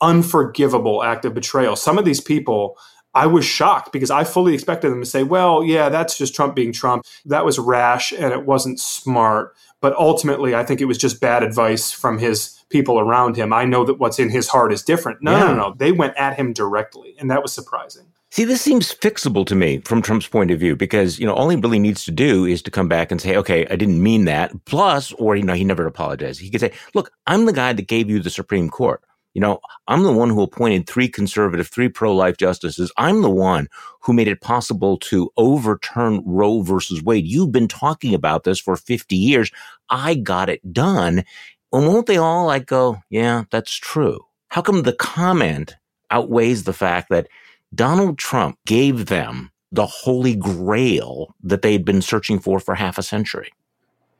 [0.00, 1.76] unforgivable act of betrayal.
[1.76, 2.76] Some of these people,
[3.14, 6.54] I was shocked because I fully expected them to say, well, yeah, that's just Trump
[6.54, 7.04] being Trump.
[7.24, 9.54] That was rash and it wasn't smart.
[9.80, 13.52] But ultimately, I think it was just bad advice from his people around him.
[13.52, 15.22] I know that what's in his heart is different.
[15.22, 15.44] No, yeah.
[15.46, 15.74] no, no.
[15.76, 18.06] They went at him directly, and that was surprising.
[18.32, 21.48] See, this seems fixable to me from Trump's point of view because, you know, all
[21.48, 24.26] he really needs to do is to come back and say, okay, I didn't mean
[24.26, 24.52] that.
[24.66, 26.40] Plus, or, you know, he never apologized.
[26.40, 29.02] He could say, look, I'm the guy that gave you the Supreme Court.
[29.40, 32.92] You know, I'm the one who appointed three conservative, three pro life justices.
[32.98, 33.68] I'm the one
[34.02, 37.26] who made it possible to overturn Roe versus Wade.
[37.26, 39.50] You've been talking about this for 50 years.
[39.88, 41.24] I got it done.
[41.72, 44.26] And won't they all like go, yeah, that's true?
[44.48, 45.74] How come the comment
[46.10, 47.26] outweighs the fact that
[47.74, 53.02] Donald Trump gave them the holy grail that they'd been searching for for half a
[53.02, 53.48] century?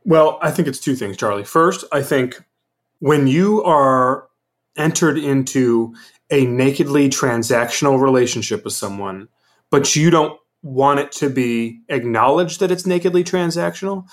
[0.02, 1.44] Well, I think it's two things, Charlie.
[1.44, 2.42] First, I think
[3.00, 4.29] when you are
[4.76, 5.94] entered into
[6.30, 9.28] a nakedly transactional relationship with someone,
[9.70, 14.06] but you don't want it to be acknowledged that it's nakedly transactional,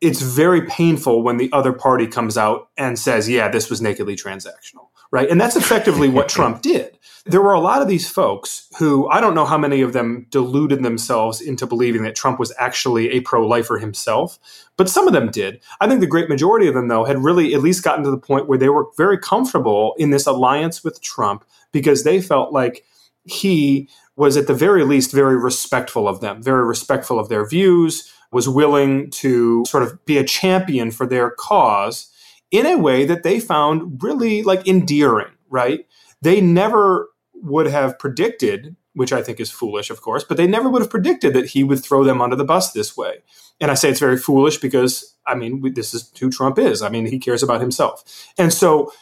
[0.00, 4.16] it's very painful when the other party comes out and says, yeah, this was nakedly
[4.16, 5.30] transactional, right?
[5.30, 6.98] And that's effectively what Trump did.
[7.24, 10.26] There were a lot of these folks who I don't know how many of them
[10.30, 14.40] deluded themselves into believing that Trump was actually a pro lifer himself,
[14.76, 15.60] but some of them did.
[15.80, 18.18] I think the great majority of them, though, had really at least gotten to the
[18.18, 22.84] point where they were very comfortable in this alliance with Trump because they felt like
[23.24, 28.12] he was at the very least very respectful of them, very respectful of their views,
[28.32, 32.08] was willing to sort of be a champion for their cause
[32.50, 35.86] in a way that they found really like endearing, right?
[36.20, 37.08] They never
[37.42, 40.90] would have predicted, which I think is foolish, of course, but they never would have
[40.90, 43.18] predicted that he would throw them under the bus this way.
[43.60, 46.82] And I say it's very foolish because, I mean, this is who Trump is.
[46.82, 48.32] I mean, he cares about himself.
[48.38, 48.92] And so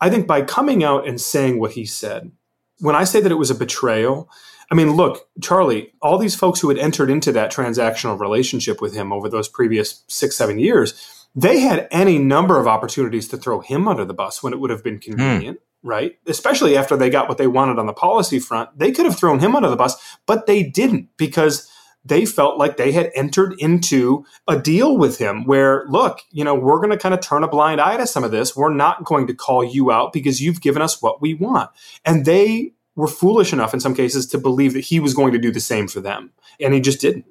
[0.00, 2.32] I think by coming out and saying what he said,
[2.80, 4.28] when I say that it was a betrayal,
[4.70, 8.94] I mean, look, Charlie, all these folks who had entered into that transactional relationship with
[8.94, 13.60] him over those previous six, seven years, they had any number of opportunities to throw
[13.60, 15.58] him under the bus when it would have been convenient.
[15.58, 15.62] Mm.
[15.84, 16.18] Right.
[16.26, 18.76] Especially after they got what they wanted on the policy front.
[18.76, 19.94] They could have thrown him under the bus,
[20.26, 21.70] but they didn't because
[22.04, 26.54] they felt like they had entered into a deal with him where, look, you know,
[26.54, 28.56] we're going to kind of turn a blind eye to some of this.
[28.56, 31.70] We're not going to call you out because you've given us what we want.
[32.04, 35.38] And they were foolish enough in some cases to believe that he was going to
[35.38, 36.32] do the same for them.
[36.60, 37.26] And he just didn't.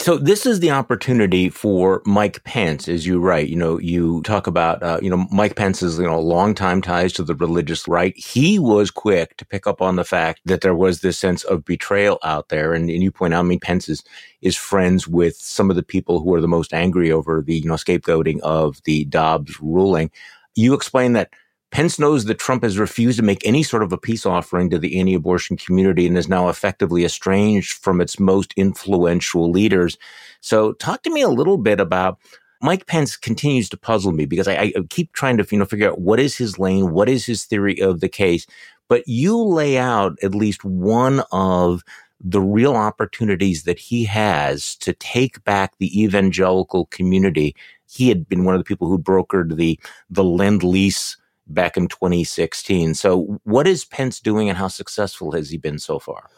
[0.00, 3.48] So this is the opportunity for Mike Pence, as you write.
[3.48, 7.22] You know, you talk about, uh, you know, Mike Pence's, you know, longtime ties to
[7.22, 8.16] the religious right.
[8.16, 11.66] He was quick to pick up on the fact that there was this sense of
[11.66, 12.72] betrayal out there.
[12.72, 14.02] And, and you point out, I mean, Pence is,
[14.40, 17.68] is friends with some of the people who are the most angry over the, you
[17.68, 20.10] know, scapegoating of the Dobbs ruling.
[20.54, 21.30] You explain that
[21.70, 24.78] Pence knows that Trump has refused to make any sort of a peace offering to
[24.78, 29.96] the anti abortion community and is now effectively estranged from its most influential leaders.
[30.40, 32.18] So, talk to me a little bit about
[32.60, 35.88] Mike Pence continues to puzzle me because I, I, keep trying to you know figure
[35.88, 38.46] out what is his lane, what is his theory of the case.
[38.88, 41.84] But you lay out at least one of
[42.22, 47.54] the real opportunities that he has to take back the evangelical community.
[47.88, 49.78] He had been one of the people who brokered the
[50.10, 51.16] the lend lease
[51.52, 52.94] back in 2016.
[52.94, 56.30] So, what is Pence doing and how successful has he been so far?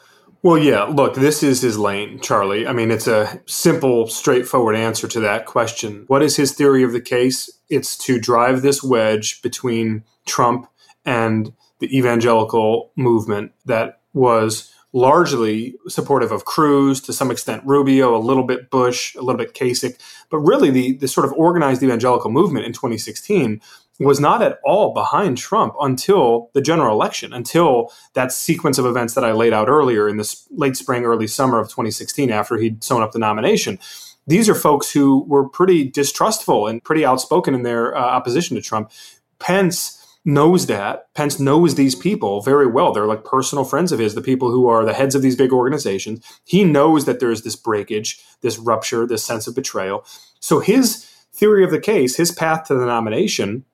[0.42, 2.66] Well, yeah, look, this is his lane, Charlie.
[2.66, 6.04] I mean, it's a simple, straightforward answer to that question.
[6.08, 7.48] What is his theory of the case?
[7.68, 10.66] It's to drive this wedge between Trump
[11.04, 18.18] and the evangelical movement that was largely supportive of Cruz, to some extent Rubio, a
[18.18, 19.96] little bit Bush, a little bit Kasich,
[20.28, 23.60] but really the, the sort of organized evangelical movement in 2016
[24.04, 29.14] was not at all behind Trump until the general election, until that sequence of events
[29.14, 32.82] that I laid out earlier in this late spring, early summer of 2016 after he'd
[32.82, 33.78] sewn up the nomination.
[34.26, 38.62] These are folks who were pretty distrustful and pretty outspoken in their uh, opposition to
[38.62, 38.90] Trump.
[39.38, 41.12] Pence knows that.
[41.14, 42.92] Pence knows these people very well.
[42.92, 45.52] They're like personal friends of his, the people who are the heads of these big
[45.52, 46.24] organizations.
[46.44, 50.04] He knows that there's this breakage, this rupture, this sense of betrayal.
[50.38, 53.64] So his theory of the case, his path to the nomination,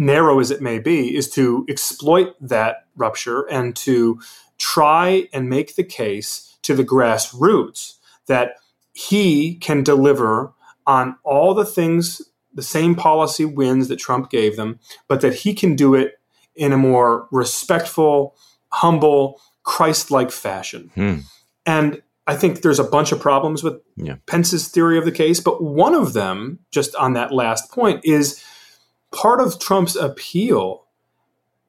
[0.00, 4.18] narrow as it may be, is to exploit that rupture and to
[4.56, 8.54] try and make the case to the grassroots that
[8.94, 10.52] he can deliver
[10.86, 12.22] on all the things,
[12.54, 16.18] the same policy wins that Trump gave them, but that he can do it
[16.56, 18.34] in a more respectful,
[18.72, 20.90] humble, Christ like fashion.
[20.94, 21.16] Hmm.
[21.66, 24.16] And I think there's a bunch of problems with Yeah.
[24.26, 28.42] Pence's theory of the case, but one of them, just on that last point, is
[29.12, 30.86] part of Trump's appeal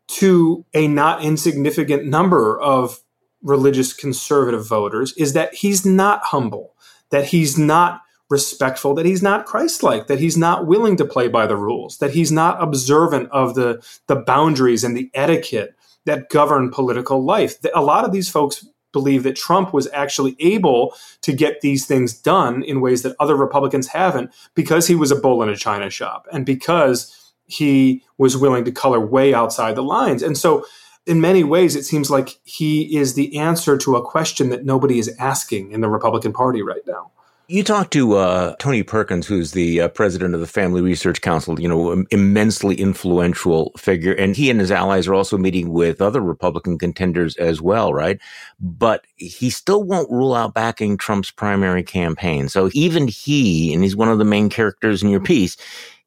[0.07, 3.01] to a not insignificant number of
[3.41, 6.75] religious conservative voters is that he's not humble,
[7.09, 11.47] that he's not respectful, that he's not Christ-like, that he's not willing to play by
[11.47, 15.75] the rules, that he's not observant of the the boundaries and the etiquette
[16.05, 17.55] that govern political life.
[17.73, 22.13] A lot of these folks believe that Trump was actually able to get these things
[22.13, 25.89] done in ways that other Republicans haven't because he was a bull in a china
[25.89, 27.15] shop and because
[27.51, 30.23] he was willing to color way outside the lines.
[30.23, 30.65] And so
[31.05, 34.99] in many ways, it seems like he is the answer to a question that nobody
[34.99, 37.11] is asking in the Republican Party right now.
[37.47, 41.59] You talked to uh, Tony Perkins, who's the uh, president of the Family Research Council,
[41.59, 44.13] you know, immensely influential figure.
[44.13, 48.21] And he and his allies are also meeting with other Republican contenders as well, right?
[48.61, 52.47] But he still won't rule out backing Trump's primary campaign.
[52.47, 55.57] So even he, and he's one of the main characters in your piece,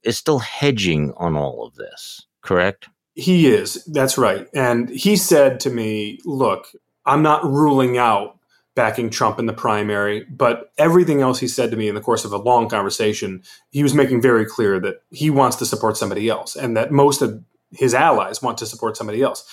[0.05, 2.89] is still hedging on all of this, correct?
[3.15, 3.85] He is.
[3.85, 4.49] That's right.
[4.55, 6.67] And he said to me, look,
[7.07, 8.39] I'm not ruling out
[8.75, 12.25] backing Trump in the primary, but everything else he said to me in the course
[12.25, 16.29] of a long conversation, he was making very clear that he wants to support somebody
[16.29, 19.49] else and that most of his allies want to support somebody else.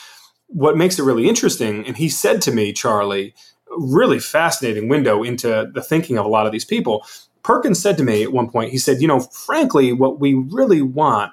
[0.48, 3.36] What makes it really interesting, and he said to me, Charlie,
[3.78, 7.06] really fascinating window into the thinking of a lot of these people.
[7.43, 10.82] Perkins said to me at one point, he said, you know, frankly, what we really
[10.82, 11.32] want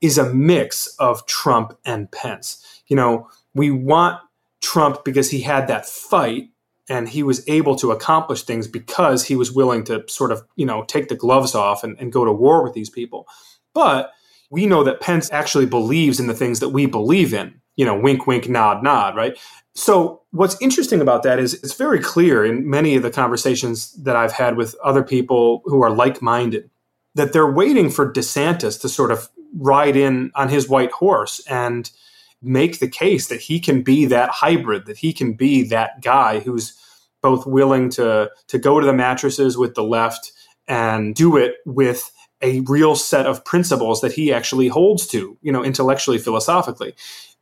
[0.00, 2.82] is a mix of Trump and Pence.
[2.88, 4.20] You know, we want
[4.60, 6.50] Trump because he had that fight
[6.88, 10.66] and he was able to accomplish things because he was willing to sort of, you
[10.66, 13.26] know, take the gloves off and, and go to war with these people.
[13.72, 14.12] But
[14.50, 17.60] we know that Pence actually believes in the things that we believe in.
[17.76, 19.36] You know, wink, wink, nod, nod, right?
[19.74, 24.14] So, what's interesting about that is it's very clear in many of the conversations that
[24.14, 26.70] I've had with other people who are like minded
[27.14, 31.90] that they're waiting for DeSantis to sort of ride in on his white horse and
[32.42, 36.40] make the case that he can be that hybrid, that he can be that guy
[36.40, 36.78] who's
[37.22, 40.32] both willing to to go to the mattresses with the left
[40.68, 45.50] and do it with a real set of principles that he actually holds to, you
[45.50, 46.94] know, intellectually, philosophically.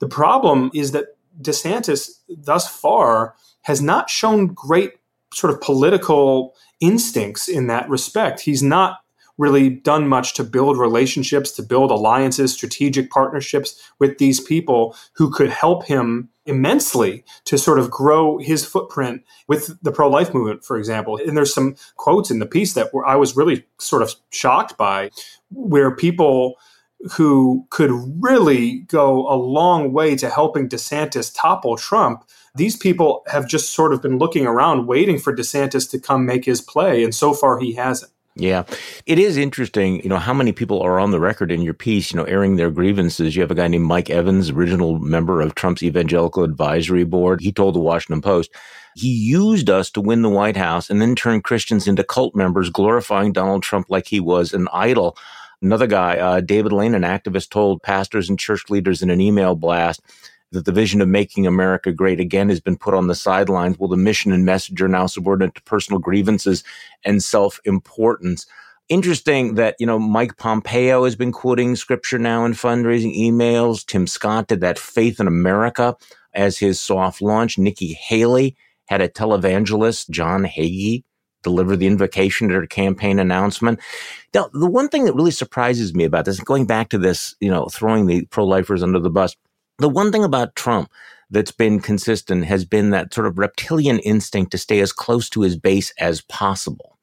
[0.02, 4.94] The problem is that DeSantis thus far has not shown great
[5.32, 8.40] sort of political instincts in that respect.
[8.40, 8.98] He's not
[9.38, 15.30] really done much to build relationships, to build alliances, strategic partnerships with these people who
[15.30, 20.64] could help him immensely to sort of grow his footprint with the pro life movement,
[20.64, 21.16] for example.
[21.16, 24.76] And there's some quotes in the piece that were, I was really sort of shocked
[24.76, 25.10] by,
[25.52, 26.56] where people
[27.12, 32.24] who could really go a long way to helping DeSantis topple Trump.
[32.54, 36.44] These people have just sort of been looking around, waiting for DeSantis to come make
[36.44, 38.12] his play, and so far he hasn't.
[38.34, 38.64] Yeah.
[39.04, 42.12] It is interesting, you know, how many people are on the record in your piece,
[42.12, 43.36] you know, airing their grievances.
[43.36, 47.42] You have a guy named Mike Evans, original member of Trump's Evangelical Advisory Board.
[47.42, 48.50] He told the Washington Post,
[48.94, 52.70] he used us to win the White House and then turned Christians into cult members,
[52.70, 55.16] glorifying Donald Trump like he was an idol.
[55.62, 59.54] Another guy, uh, David Lane, an activist, told pastors and church leaders in an email
[59.54, 60.00] blast
[60.50, 63.78] that the vision of making America great again has been put on the sidelines.
[63.78, 66.64] Well, the mission and message are now subordinate to personal grievances
[67.04, 68.46] and self importance.
[68.88, 73.86] Interesting that, you know, Mike Pompeo has been quoting scripture now in fundraising emails.
[73.86, 75.96] Tim Scott did that Faith in America
[76.34, 77.56] as his soft launch.
[77.56, 81.04] Nikki Haley had a televangelist, John Hagee,
[81.42, 83.80] deliver the invocation at her campaign announcement.
[84.34, 87.50] Now, the one thing that really surprises me about this, going back to this, you
[87.50, 89.36] know, throwing the pro lifers under the bus,
[89.78, 90.90] the one thing about Trump
[91.30, 95.40] that's been consistent has been that sort of reptilian instinct to stay as close to
[95.40, 96.98] his base as possible.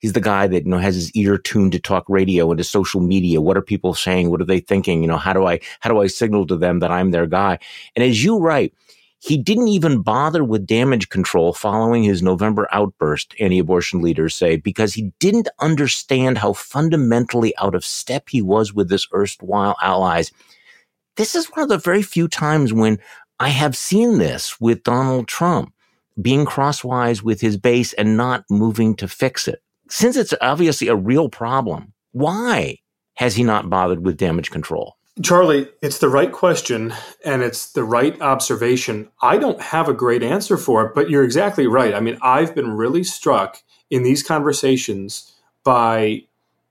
[0.00, 2.64] He's the guy that, you know, has his ear tuned to talk radio and to
[2.64, 3.40] social media.
[3.40, 4.30] What are people saying?
[4.30, 5.00] What are they thinking?
[5.02, 7.58] You know, how do I, how do I signal to them that I'm their guy?
[7.94, 8.74] And as you write,
[9.24, 14.56] he didn't even bother with damage control following his November outburst, anti abortion leaders say,
[14.56, 20.30] because he didn't understand how fundamentally out of step he was with his erstwhile allies
[21.16, 22.98] this is one of the very few times when
[23.38, 25.72] I have seen this with Donald Trump
[26.20, 29.62] being crosswise with his base and not moving to fix it.
[29.88, 32.78] Since it's obviously a real problem, why
[33.14, 34.96] has he not bothered with damage control?
[35.22, 36.92] Charlie, it's the right question
[37.24, 39.08] and it's the right observation.
[39.22, 41.94] I don't have a great answer for it, but you're exactly right.
[41.94, 46.24] I mean, I've been really struck in these conversations by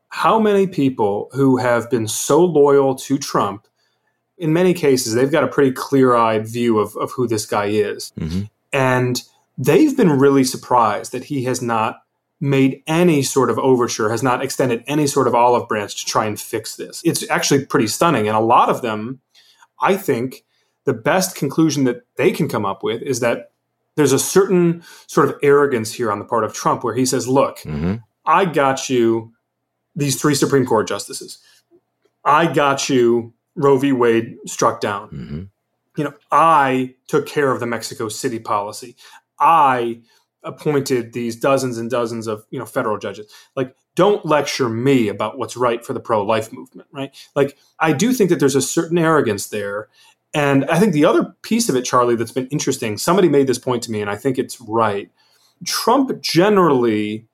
[0.10, 3.68] how many people who have been so loyal to Trump
[4.38, 7.68] in many cases, they've got a pretty clear eyed view of, of who this guy
[7.68, 8.12] is.
[8.20, 8.44] Mm-hmm.
[8.72, 9.22] And
[9.58, 12.03] they've been really surprised that he has not
[12.44, 16.26] made any sort of overture, has not extended any sort of olive branch to try
[16.26, 17.02] and fix this.
[17.06, 18.28] It's actually pretty stunning.
[18.28, 19.22] And a lot of them,
[19.80, 20.44] I think,
[20.84, 23.52] the best conclusion that they can come up with is that
[23.96, 27.30] there's a certain sort of arrogance here on the part of Trump where he says,
[27.30, 27.96] Look, mm-hmm.
[28.26, 29.32] I got you
[29.96, 31.38] these three Supreme Court justices.
[32.26, 33.94] I got you Roe v.
[33.94, 35.08] Wade struck down.
[35.12, 35.44] Mm-hmm.
[35.96, 38.98] You know, I took care of the Mexico City policy.
[39.40, 40.02] I
[40.44, 43.32] appointed these dozens and dozens of you know federal judges.
[43.56, 47.16] Like don't lecture me about what's right for the pro-life movement right?
[47.36, 49.90] Like i do think that there's a certain arrogance there.
[50.34, 53.60] And i think the other piece of it charlie that's been interesting somebody made this
[53.60, 55.10] point to me and i think it's right.
[55.66, 57.28] Trump generally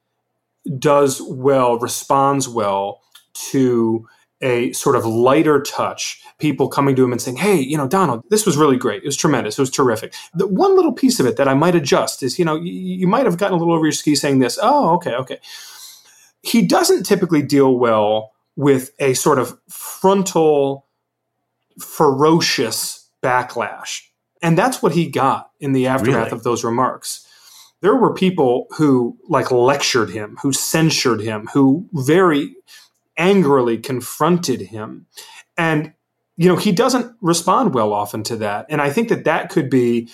[0.78, 3.02] does well responds well
[3.34, 4.08] to
[4.42, 8.24] a sort of lighter touch, people coming to him and saying, Hey, you know, Donald,
[8.30, 9.04] this was really great.
[9.04, 9.58] It was tremendous.
[9.58, 10.14] It was terrific.
[10.34, 13.08] The one little piece of it that I might adjust is, you know, you, you
[13.08, 14.58] might have gotten a little over your ski saying this.
[14.62, 15.40] Oh, okay, okay.
[16.42, 20.86] He doesn't typically deal well with a sort of frontal,
[21.80, 24.02] ferocious backlash.
[24.42, 26.32] And that's what he got in the aftermath really?
[26.32, 27.26] of those remarks.
[27.82, 32.56] There were people who like lectured him, who censured him, who very
[33.20, 35.06] angrily confronted him.
[35.58, 35.94] And,
[36.38, 38.66] you know, he doesn't respond well often to that.
[38.70, 40.10] And I think that that could be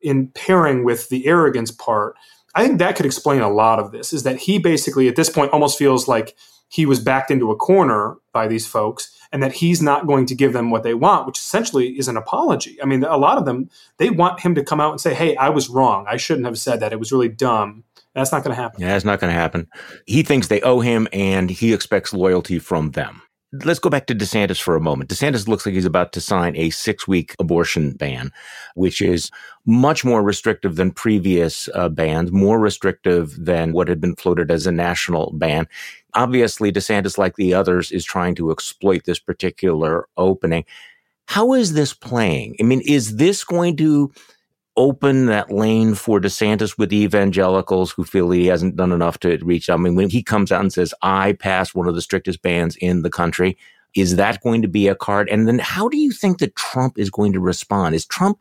[0.00, 2.14] in pairing with the arrogance part.
[2.54, 5.30] I think that could explain a lot of this is that he basically at this
[5.30, 6.36] point almost feels like
[6.68, 10.34] he was backed into a corner by these folks and that he's not going to
[10.34, 12.80] give them what they want, which essentially is an apology.
[12.80, 15.34] I mean, a lot of them, they want him to come out and say, Hey,
[15.36, 16.06] I was wrong.
[16.08, 16.92] I shouldn't have said that.
[16.92, 17.84] It was really dumb.
[18.14, 18.80] That's not going to happen.
[18.80, 19.68] Yeah, that's not going to happen.
[20.06, 23.22] He thinks they owe him and he expects loyalty from them.
[23.64, 25.10] Let's go back to DeSantis for a moment.
[25.10, 28.32] DeSantis looks like he's about to sign a six week abortion ban,
[28.74, 29.30] which is
[29.64, 34.66] much more restrictive than previous uh, bans, more restrictive than what had been floated as
[34.66, 35.68] a national ban.
[36.14, 40.64] Obviously, DeSantis, like the others, is trying to exploit this particular opening.
[41.26, 42.56] How is this playing?
[42.60, 44.12] I mean, is this going to
[44.76, 49.70] open that lane for DeSantis with evangelicals who feel he hasn't done enough to reach.
[49.70, 52.76] I mean, when he comes out and says, I passed one of the strictest bans
[52.76, 53.56] in the country,
[53.94, 55.28] is that going to be a card?
[55.28, 57.94] And then how do you think that Trump is going to respond?
[57.94, 58.38] Is Trump,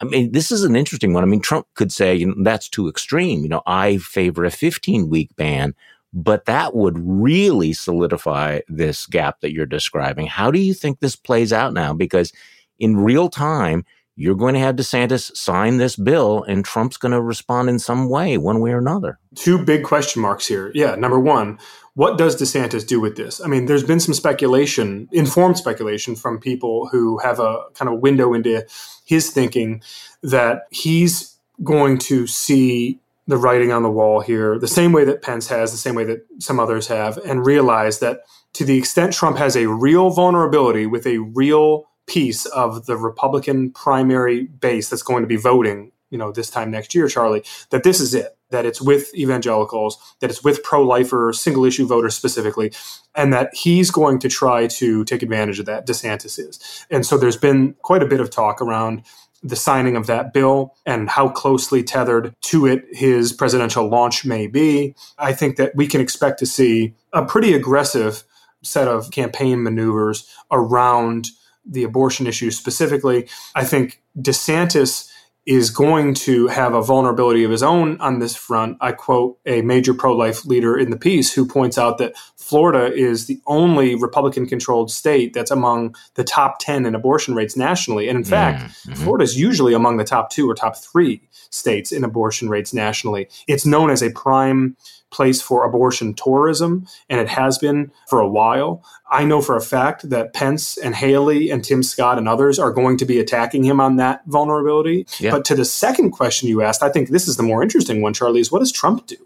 [0.00, 1.24] I mean, this is an interesting one.
[1.24, 3.42] I mean, Trump could say, you know, that's too extreme.
[3.42, 5.74] You know, I favor a 15 week ban,
[6.12, 10.26] but that would really solidify this gap that you're describing.
[10.26, 11.92] How do you think this plays out now?
[11.92, 12.32] Because
[12.78, 13.84] in real time,
[14.16, 18.08] you're going to have DeSantis sign this bill and Trump's going to respond in some
[18.08, 19.18] way, one way or another.
[19.34, 20.70] Two big question marks here.
[20.74, 20.94] Yeah.
[20.96, 21.58] Number one,
[21.94, 23.40] what does DeSantis do with this?
[23.40, 28.00] I mean, there's been some speculation, informed speculation from people who have a kind of
[28.00, 28.66] window into
[29.04, 29.82] his thinking
[30.22, 32.98] that he's going to see
[33.28, 36.04] the writing on the wall here, the same way that Pence has, the same way
[36.04, 38.22] that some others have, and realize that
[38.54, 43.70] to the extent Trump has a real vulnerability with a real piece of the Republican
[43.70, 47.84] primary base that's going to be voting, you know, this time next year, Charlie, that
[47.84, 52.72] this is it, that it's with evangelicals, that it's with pro-lifer, single issue voters specifically,
[53.14, 55.86] and that he's going to try to take advantage of that.
[55.86, 56.86] DeSantis is.
[56.90, 59.04] And so there's been quite a bit of talk around
[59.42, 64.46] the signing of that bill and how closely tethered to it his presidential launch may
[64.46, 64.94] be.
[65.18, 68.24] I think that we can expect to see a pretty aggressive
[68.62, 71.30] set of campaign maneuvers around
[71.64, 73.28] the abortion issue specifically.
[73.54, 75.08] I think DeSantis
[75.44, 78.78] is going to have a vulnerability of his own on this front.
[78.80, 82.14] I quote a major pro life leader in the piece who points out that
[82.52, 87.56] Florida is the only Republican controlled state that's among the top 10 in abortion rates
[87.56, 88.10] nationally.
[88.10, 88.92] And in fact, mm-hmm.
[88.92, 93.26] Florida is usually among the top two or top three states in abortion rates nationally.
[93.48, 94.76] It's known as a prime
[95.10, 98.84] place for abortion tourism, and it has been for a while.
[99.10, 102.70] I know for a fact that Pence and Haley and Tim Scott and others are
[102.70, 105.06] going to be attacking him on that vulnerability.
[105.20, 105.30] Yeah.
[105.30, 108.12] But to the second question you asked, I think this is the more interesting one,
[108.12, 109.16] Charlie, is what does Trump do?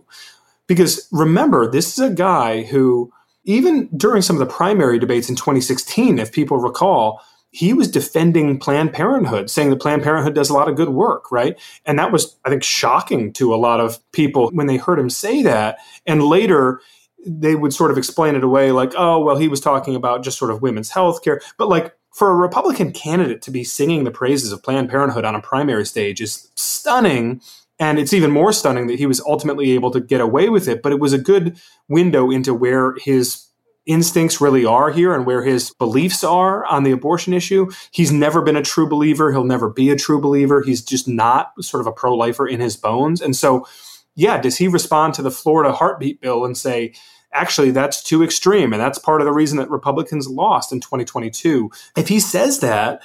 [0.66, 3.12] Because remember, this is a guy who,
[3.46, 7.22] even during some of the primary debates in 2016, if people recall,
[7.52, 11.32] he was defending Planned Parenthood, saying that Planned Parenthood does a lot of good work,
[11.32, 11.58] right?
[11.86, 15.08] And that was, I think, shocking to a lot of people when they heard him
[15.08, 15.78] say that.
[16.04, 16.80] And later,
[17.24, 20.38] they would sort of explain it away like, oh, well, he was talking about just
[20.38, 21.40] sort of women's health care.
[21.56, 25.34] But like, for a Republican candidate to be singing the praises of Planned Parenthood on
[25.34, 27.42] a primary stage is stunning.
[27.78, 30.82] And it's even more stunning that he was ultimately able to get away with it.
[30.82, 31.58] But it was a good
[31.88, 33.46] window into where his
[33.86, 37.70] instincts really are here and where his beliefs are on the abortion issue.
[37.92, 39.30] He's never been a true believer.
[39.30, 40.62] He'll never be a true believer.
[40.62, 43.20] He's just not sort of a pro lifer in his bones.
[43.20, 43.66] And so,
[44.14, 46.94] yeah, does he respond to the Florida heartbeat bill and say,
[47.32, 48.72] actually, that's too extreme?
[48.72, 51.70] And that's part of the reason that Republicans lost in 2022.
[51.96, 53.02] If he says that,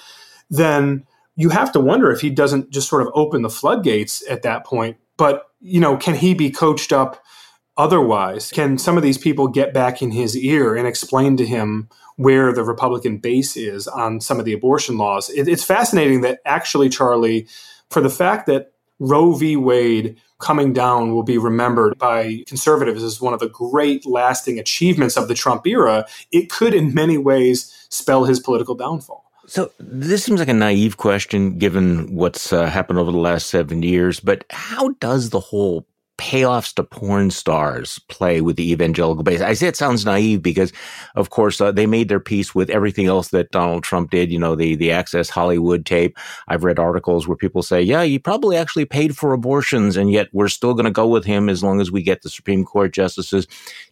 [0.50, 1.06] then
[1.36, 4.66] you have to wonder if he doesn't just sort of open the floodgates at that
[4.66, 4.98] point.
[5.18, 7.24] But, you know, can he be coached up?
[7.78, 8.52] otherwise?
[8.52, 12.54] Can some of these people get back in his ear and explain to him where
[12.54, 15.30] the Republican base is on some of the abortion laws?
[15.30, 17.48] It, it's fascinating that actually, Charlie,
[17.90, 19.56] for the fact that Roe v.
[19.56, 25.18] Wade coming down will be remembered by conservatives as one of the great lasting achievements
[25.18, 29.21] of the Trump era, it could in many ways spell his political downfall.
[29.52, 33.84] So this seems like a naive question given what's uh, happened over the last seven
[33.84, 35.86] years, but how does the whole
[36.18, 39.42] payoffs to porn stars play with the evangelical base.
[39.42, 40.72] I say it sounds naive because,
[41.16, 44.32] of course, uh, they made their peace with everything else that Donald Trump did.
[44.32, 46.16] You know, the the Access Hollywood tape.
[46.48, 50.30] I've read articles where people say, "Yeah, he probably actually paid for abortions, and yet
[50.32, 52.94] we're still going to go with him as long as we get the Supreme Court
[52.94, 53.48] justices."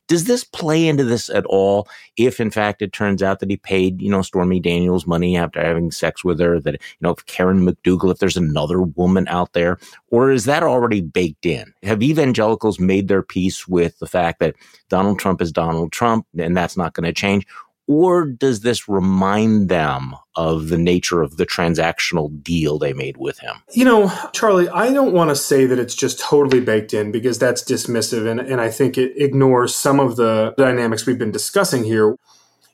[0.09, 1.87] Does this play into this at all?
[2.17, 5.63] If in fact it turns out that he paid, you know, Stormy Daniels money after
[5.63, 9.53] having sex with her, that, you know, if Karen McDougal, if there's another woman out
[9.53, 9.77] there,
[10.09, 11.71] or is that already baked in?
[11.83, 14.55] Have evangelicals made their peace with the fact that
[14.89, 17.45] Donald Trump is Donald Trump and that's not going to change?
[17.89, 23.39] Or does this remind them of the nature of the transactional deal they made with
[23.39, 23.55] him?
[23.73, 27.39] You know, Charlie, I don't want to say that it's just totally baked in because
[27.39, 28.29] that's dismissive.
[28.29, 32.15] And, and I think it ignores some of the dynamics we've been discussing here.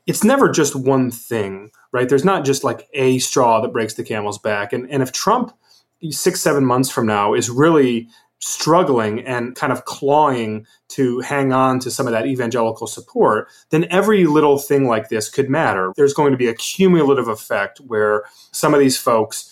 [0.06, 2.10] It's never just one thing, right?
[2.10, 4.74] There's not just like a straw that breaks the camel's back.
[4.74, 5.56] And, and if Trump,
[6.10, 8.10] six, seven months from now, is really
[8.40, 13.88] struggling and kind of clawing to hang on to some of that evangelical support, then
[13.90, 15.94] every little thing like this could matter.
[15.96, 19.52] There's going to be a cumulative effect where some of these folks,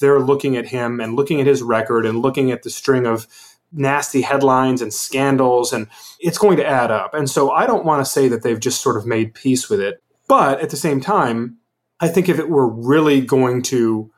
[0.00, 3.26] they're looking at him and looking at his record and looking at the string of
[3.72, 5.88] nasty headlines and scandals, and
[6.20, 7.12] it's going to add up.
[7.14, 9.80] And so I don't want to say that they've just sort of made peace with
[9.80, 10.02] it.
[10.28, 11.58] But at the same time,
[12.00, 14.10] I think if it were really going to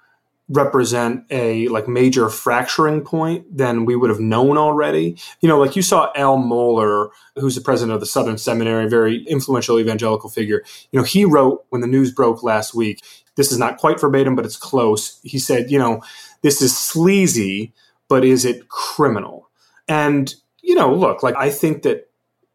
[0.48, 5.18] represent a like major fracturing point than we would have known already.
[5.40, 9.24] You know, like you saw Al Mohler, who's the president of the Southern Seminary, very
[9.24, 10.62] influential evangelical figure.
[10.92, 13.02] You know, he wrote when the news broke last week.
[13.34, 15.20] This is not quite verbatim, but it's close.
[15.22, 16.02] He said, you know,
[16.42, 17.72] this is sleazy,
[18.08, 19.50] but is it criminal?
[19.88, 20.32] And
[20.62, 22.08] you know, look, like I think that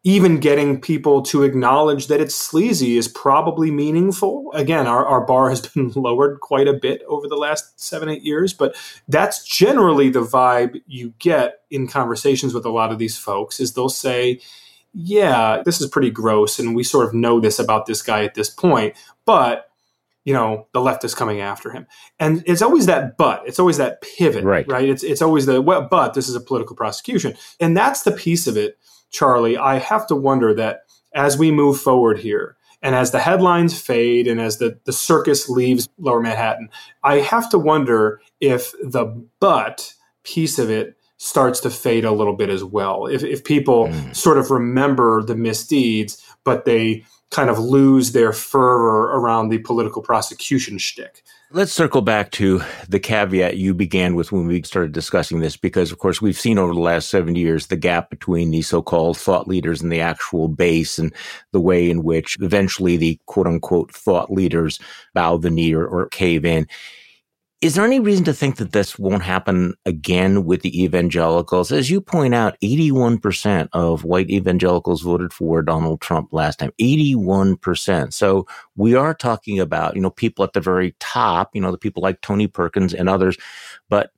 [0.04, 4.50] even getting people to acknowledge that it's sleazy is probably meaningful.
[4.52, 8.22] Again, our, our bar has been lowered quite a bit over the last seven, eight
[8.22, 8.74] years, but
[9.08, 13.74] that's generally the vibe you get in conversations with a lot of these folks is
[13.74, 14.40] they'll say,
[14.92, 18.34] yeah, this is pretty gross, and we sort of know this about this guy at
[18.34, 18.94] this point,
[19.24, 19.70] but
[20.24, 21.86] you know the left is coming after him.
[22.20, 24.68] And it's always that but it's always that pivot right.
[24.68, 24.88] right?
[24.88, 27.34] It's, it's always the well, but this is a political prosecution.
[27.58, 28.78] And that's the piece of it
[29.12, 30.80] Charlie, I have to wonder that
[31.14, 35.48] as we move forward here, and as the headlines fade and as the, the circus
[35.48, 36.68] leaves lower Manhattan,
[37.04, 39.06] I have to wonder if the
[39.38, 39.94] but
[40.24, 43.06] piece of it starts to fade a little bit as well.
[43.06, 44.16] If, if people mm.
[44.16, 50.02] sort of remember the misdeeds, but they kind of lose their fervor around the political
[50.02, 51.22] prosecution shtick.
[51.54, 55.92] Let's circle back to the caveat you began with when we started discussing this, because
[55.92, 59.46] of course we've seen over the last 70 years the gap between the so-called thought
[59.46, 61.12] leaders and the actual base and
[61.50, 64.80] the way in which eventually the quote unquote thought leaders
[65.12, 66.66] bow the knee or, or cave in.
[67.62, 71.70] Is there any reason to think that this won't happen again with the evangelicals?
[71.70, 76.72] As you point out, 81% of white evangelicals voted for Donald Trump last time.
[76.80, 78.12] 81%.
[78.12, 81.78] So we are talking about, you know, people at the very top, you know, the
[81.78, 83.38] people like Tony Perkins and others.
[83.88, 84.10] But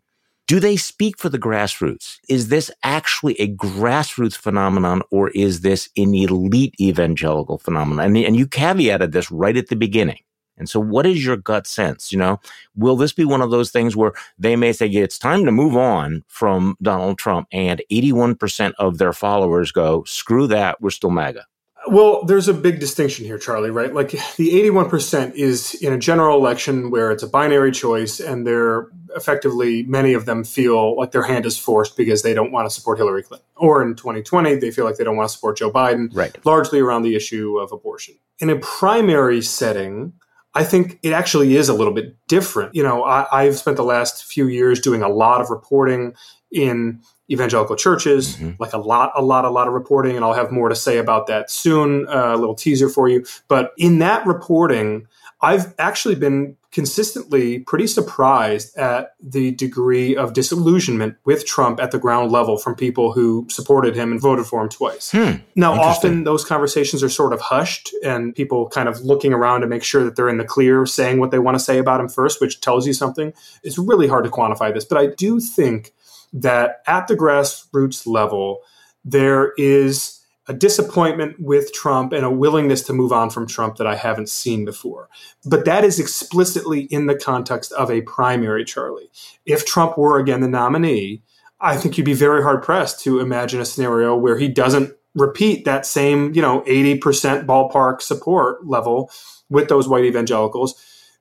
[0.47, 2.21] do they speak for the grassroots?
[2.31, 8.07] Is this actually a grassroots phenomenon or is this an elite evangelical phenomenon?
[8.07, 10.21] And, and you caveated this right at the beginning.
[10.57, 12.13] And so, what is your gut sense?
[12.13, 12.41] You know,
[12.77, 15.53] will this be one of those things where they may say, yeah, it's time to
[15.53, 21.11] move on from Donald Trump, and 81% of their followers go, screw that, we're still
[21.11, 21.47] MAGA?
[21.87, 23.93] Well, there's a big distinction here, Charlie, right?
[23.93, 28.89] Like the 81% is in a general election where it's a binary choice, and they're
[29.15, 32.75] effectively, many of them feel like their hand is forced because they don't want to
[32.75, 33.47] support Hillary Clinton.
[33.57, 36.35] Or in 2020, they feel like they don't want to support Joe Biden, right.
[36.47, 38.15] largely around the issue of abortion.
[38.39, 40.15] In a primary setting,
[40.55, 42.75] I think it actually is a little bit different.
[42.75, 46.15] You know, I, have spent the last few years doing a lot of reporting
[46.53, 47.01] in
[47.31, 48.53] evangelical churches, mm-hmm.
[48.61, 50.99] like a lot, a lot, a lot of reporting, and I'll have more to say
[50.99, 52.07] about that soon.
[52.07, 53.25] Uh, a little teaser for you.
[53.49, 55.09] But in that reporting,
[55.41, 61.99] I've actually been consistently pretty surprised at the degree of disillusionment with Trump at the
[62.01, 65.13] ground level from people who supported him and voted for him twice.
[65.13, 69.61] Hmm, now, often those conversations are sort of hushed and people kind of looking around
[69.61, 72.01] to make sure that they're in the clear, saying what they want to say about
[72.01, 73.33] him first, which tells you something.
[73.63, 75.95] It's really hard to quantify this, but I do think
[76.33, 78.63] that at the grassroots level,
[79.05, 83.87] there is a disappointment with Trump and a willingness to move on from Trump that
[83.87, 85.09] I haven't seen before.
[85.45, 89.11] But that is explicitly in the context of a primary, Charlie.
[89.47, 91.23] If Trump were again the nominee,
[91.61, 95.65] I think you'd be very hard pressed to imagine a scenario where he doesn't repeat
[95.65, 99.11] that same, you know, 80% ballpark support level
[99.49, 100.75] with those white evangelicals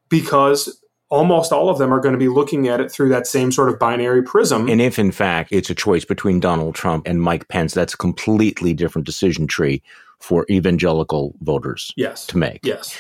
[0.10, 0.83] because
[1.14, 3.70] almost all of them are going to be looking at it through that same sort
[3.70, 4.68] of binary prism.
[4.68, 7.98] And if in fact it's a choice between Donald Trump and Mike Pence, that's a
[7.98, 9.84] completely different decision tree
[10.20, 12.26] for evangelical voters yes.
[12.28, 12.66] to make.
[12.66, 12.98] Yes.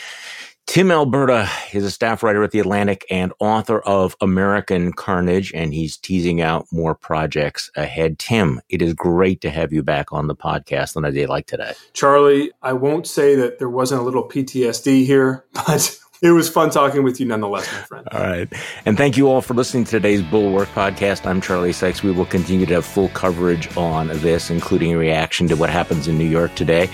[0.66, 5.74] Tim Alberta is a staff writer at The Atlantic and author of American Carnage, and
[5.74, 8.18] he's teasing out more projects ahead.
[8.18, 11.47] Tim, it is great to have you back on the podcast on a day like
[11.47, 11.74] today.
[11.91, 16.69] Charlie, I won't say that there wasn't a little PTSD here, but it was fun
[16.69, 18.07] talking with you nonetheless, my friend.
[18.13, 18.51] All right.
[18.86, 21.26] And thank you all for listening to today's Bulwark podcast.
[21.26, 22.01] I'm Charlie Sykes.
[22.01, 26.07] We will continue to have full coverage on this, including a reaction to what happens
[26.07, 26.89] in New York today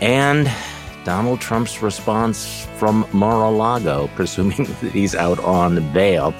[0.00, 0.50] and
[1.04, 6.34] Donald Trump's response from Mar a Lago, presuming that he's out on bail.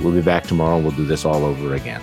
[0.00, 0.78] We'll be back tomorrow.
[0.78, 2.02] We'll do this all over again.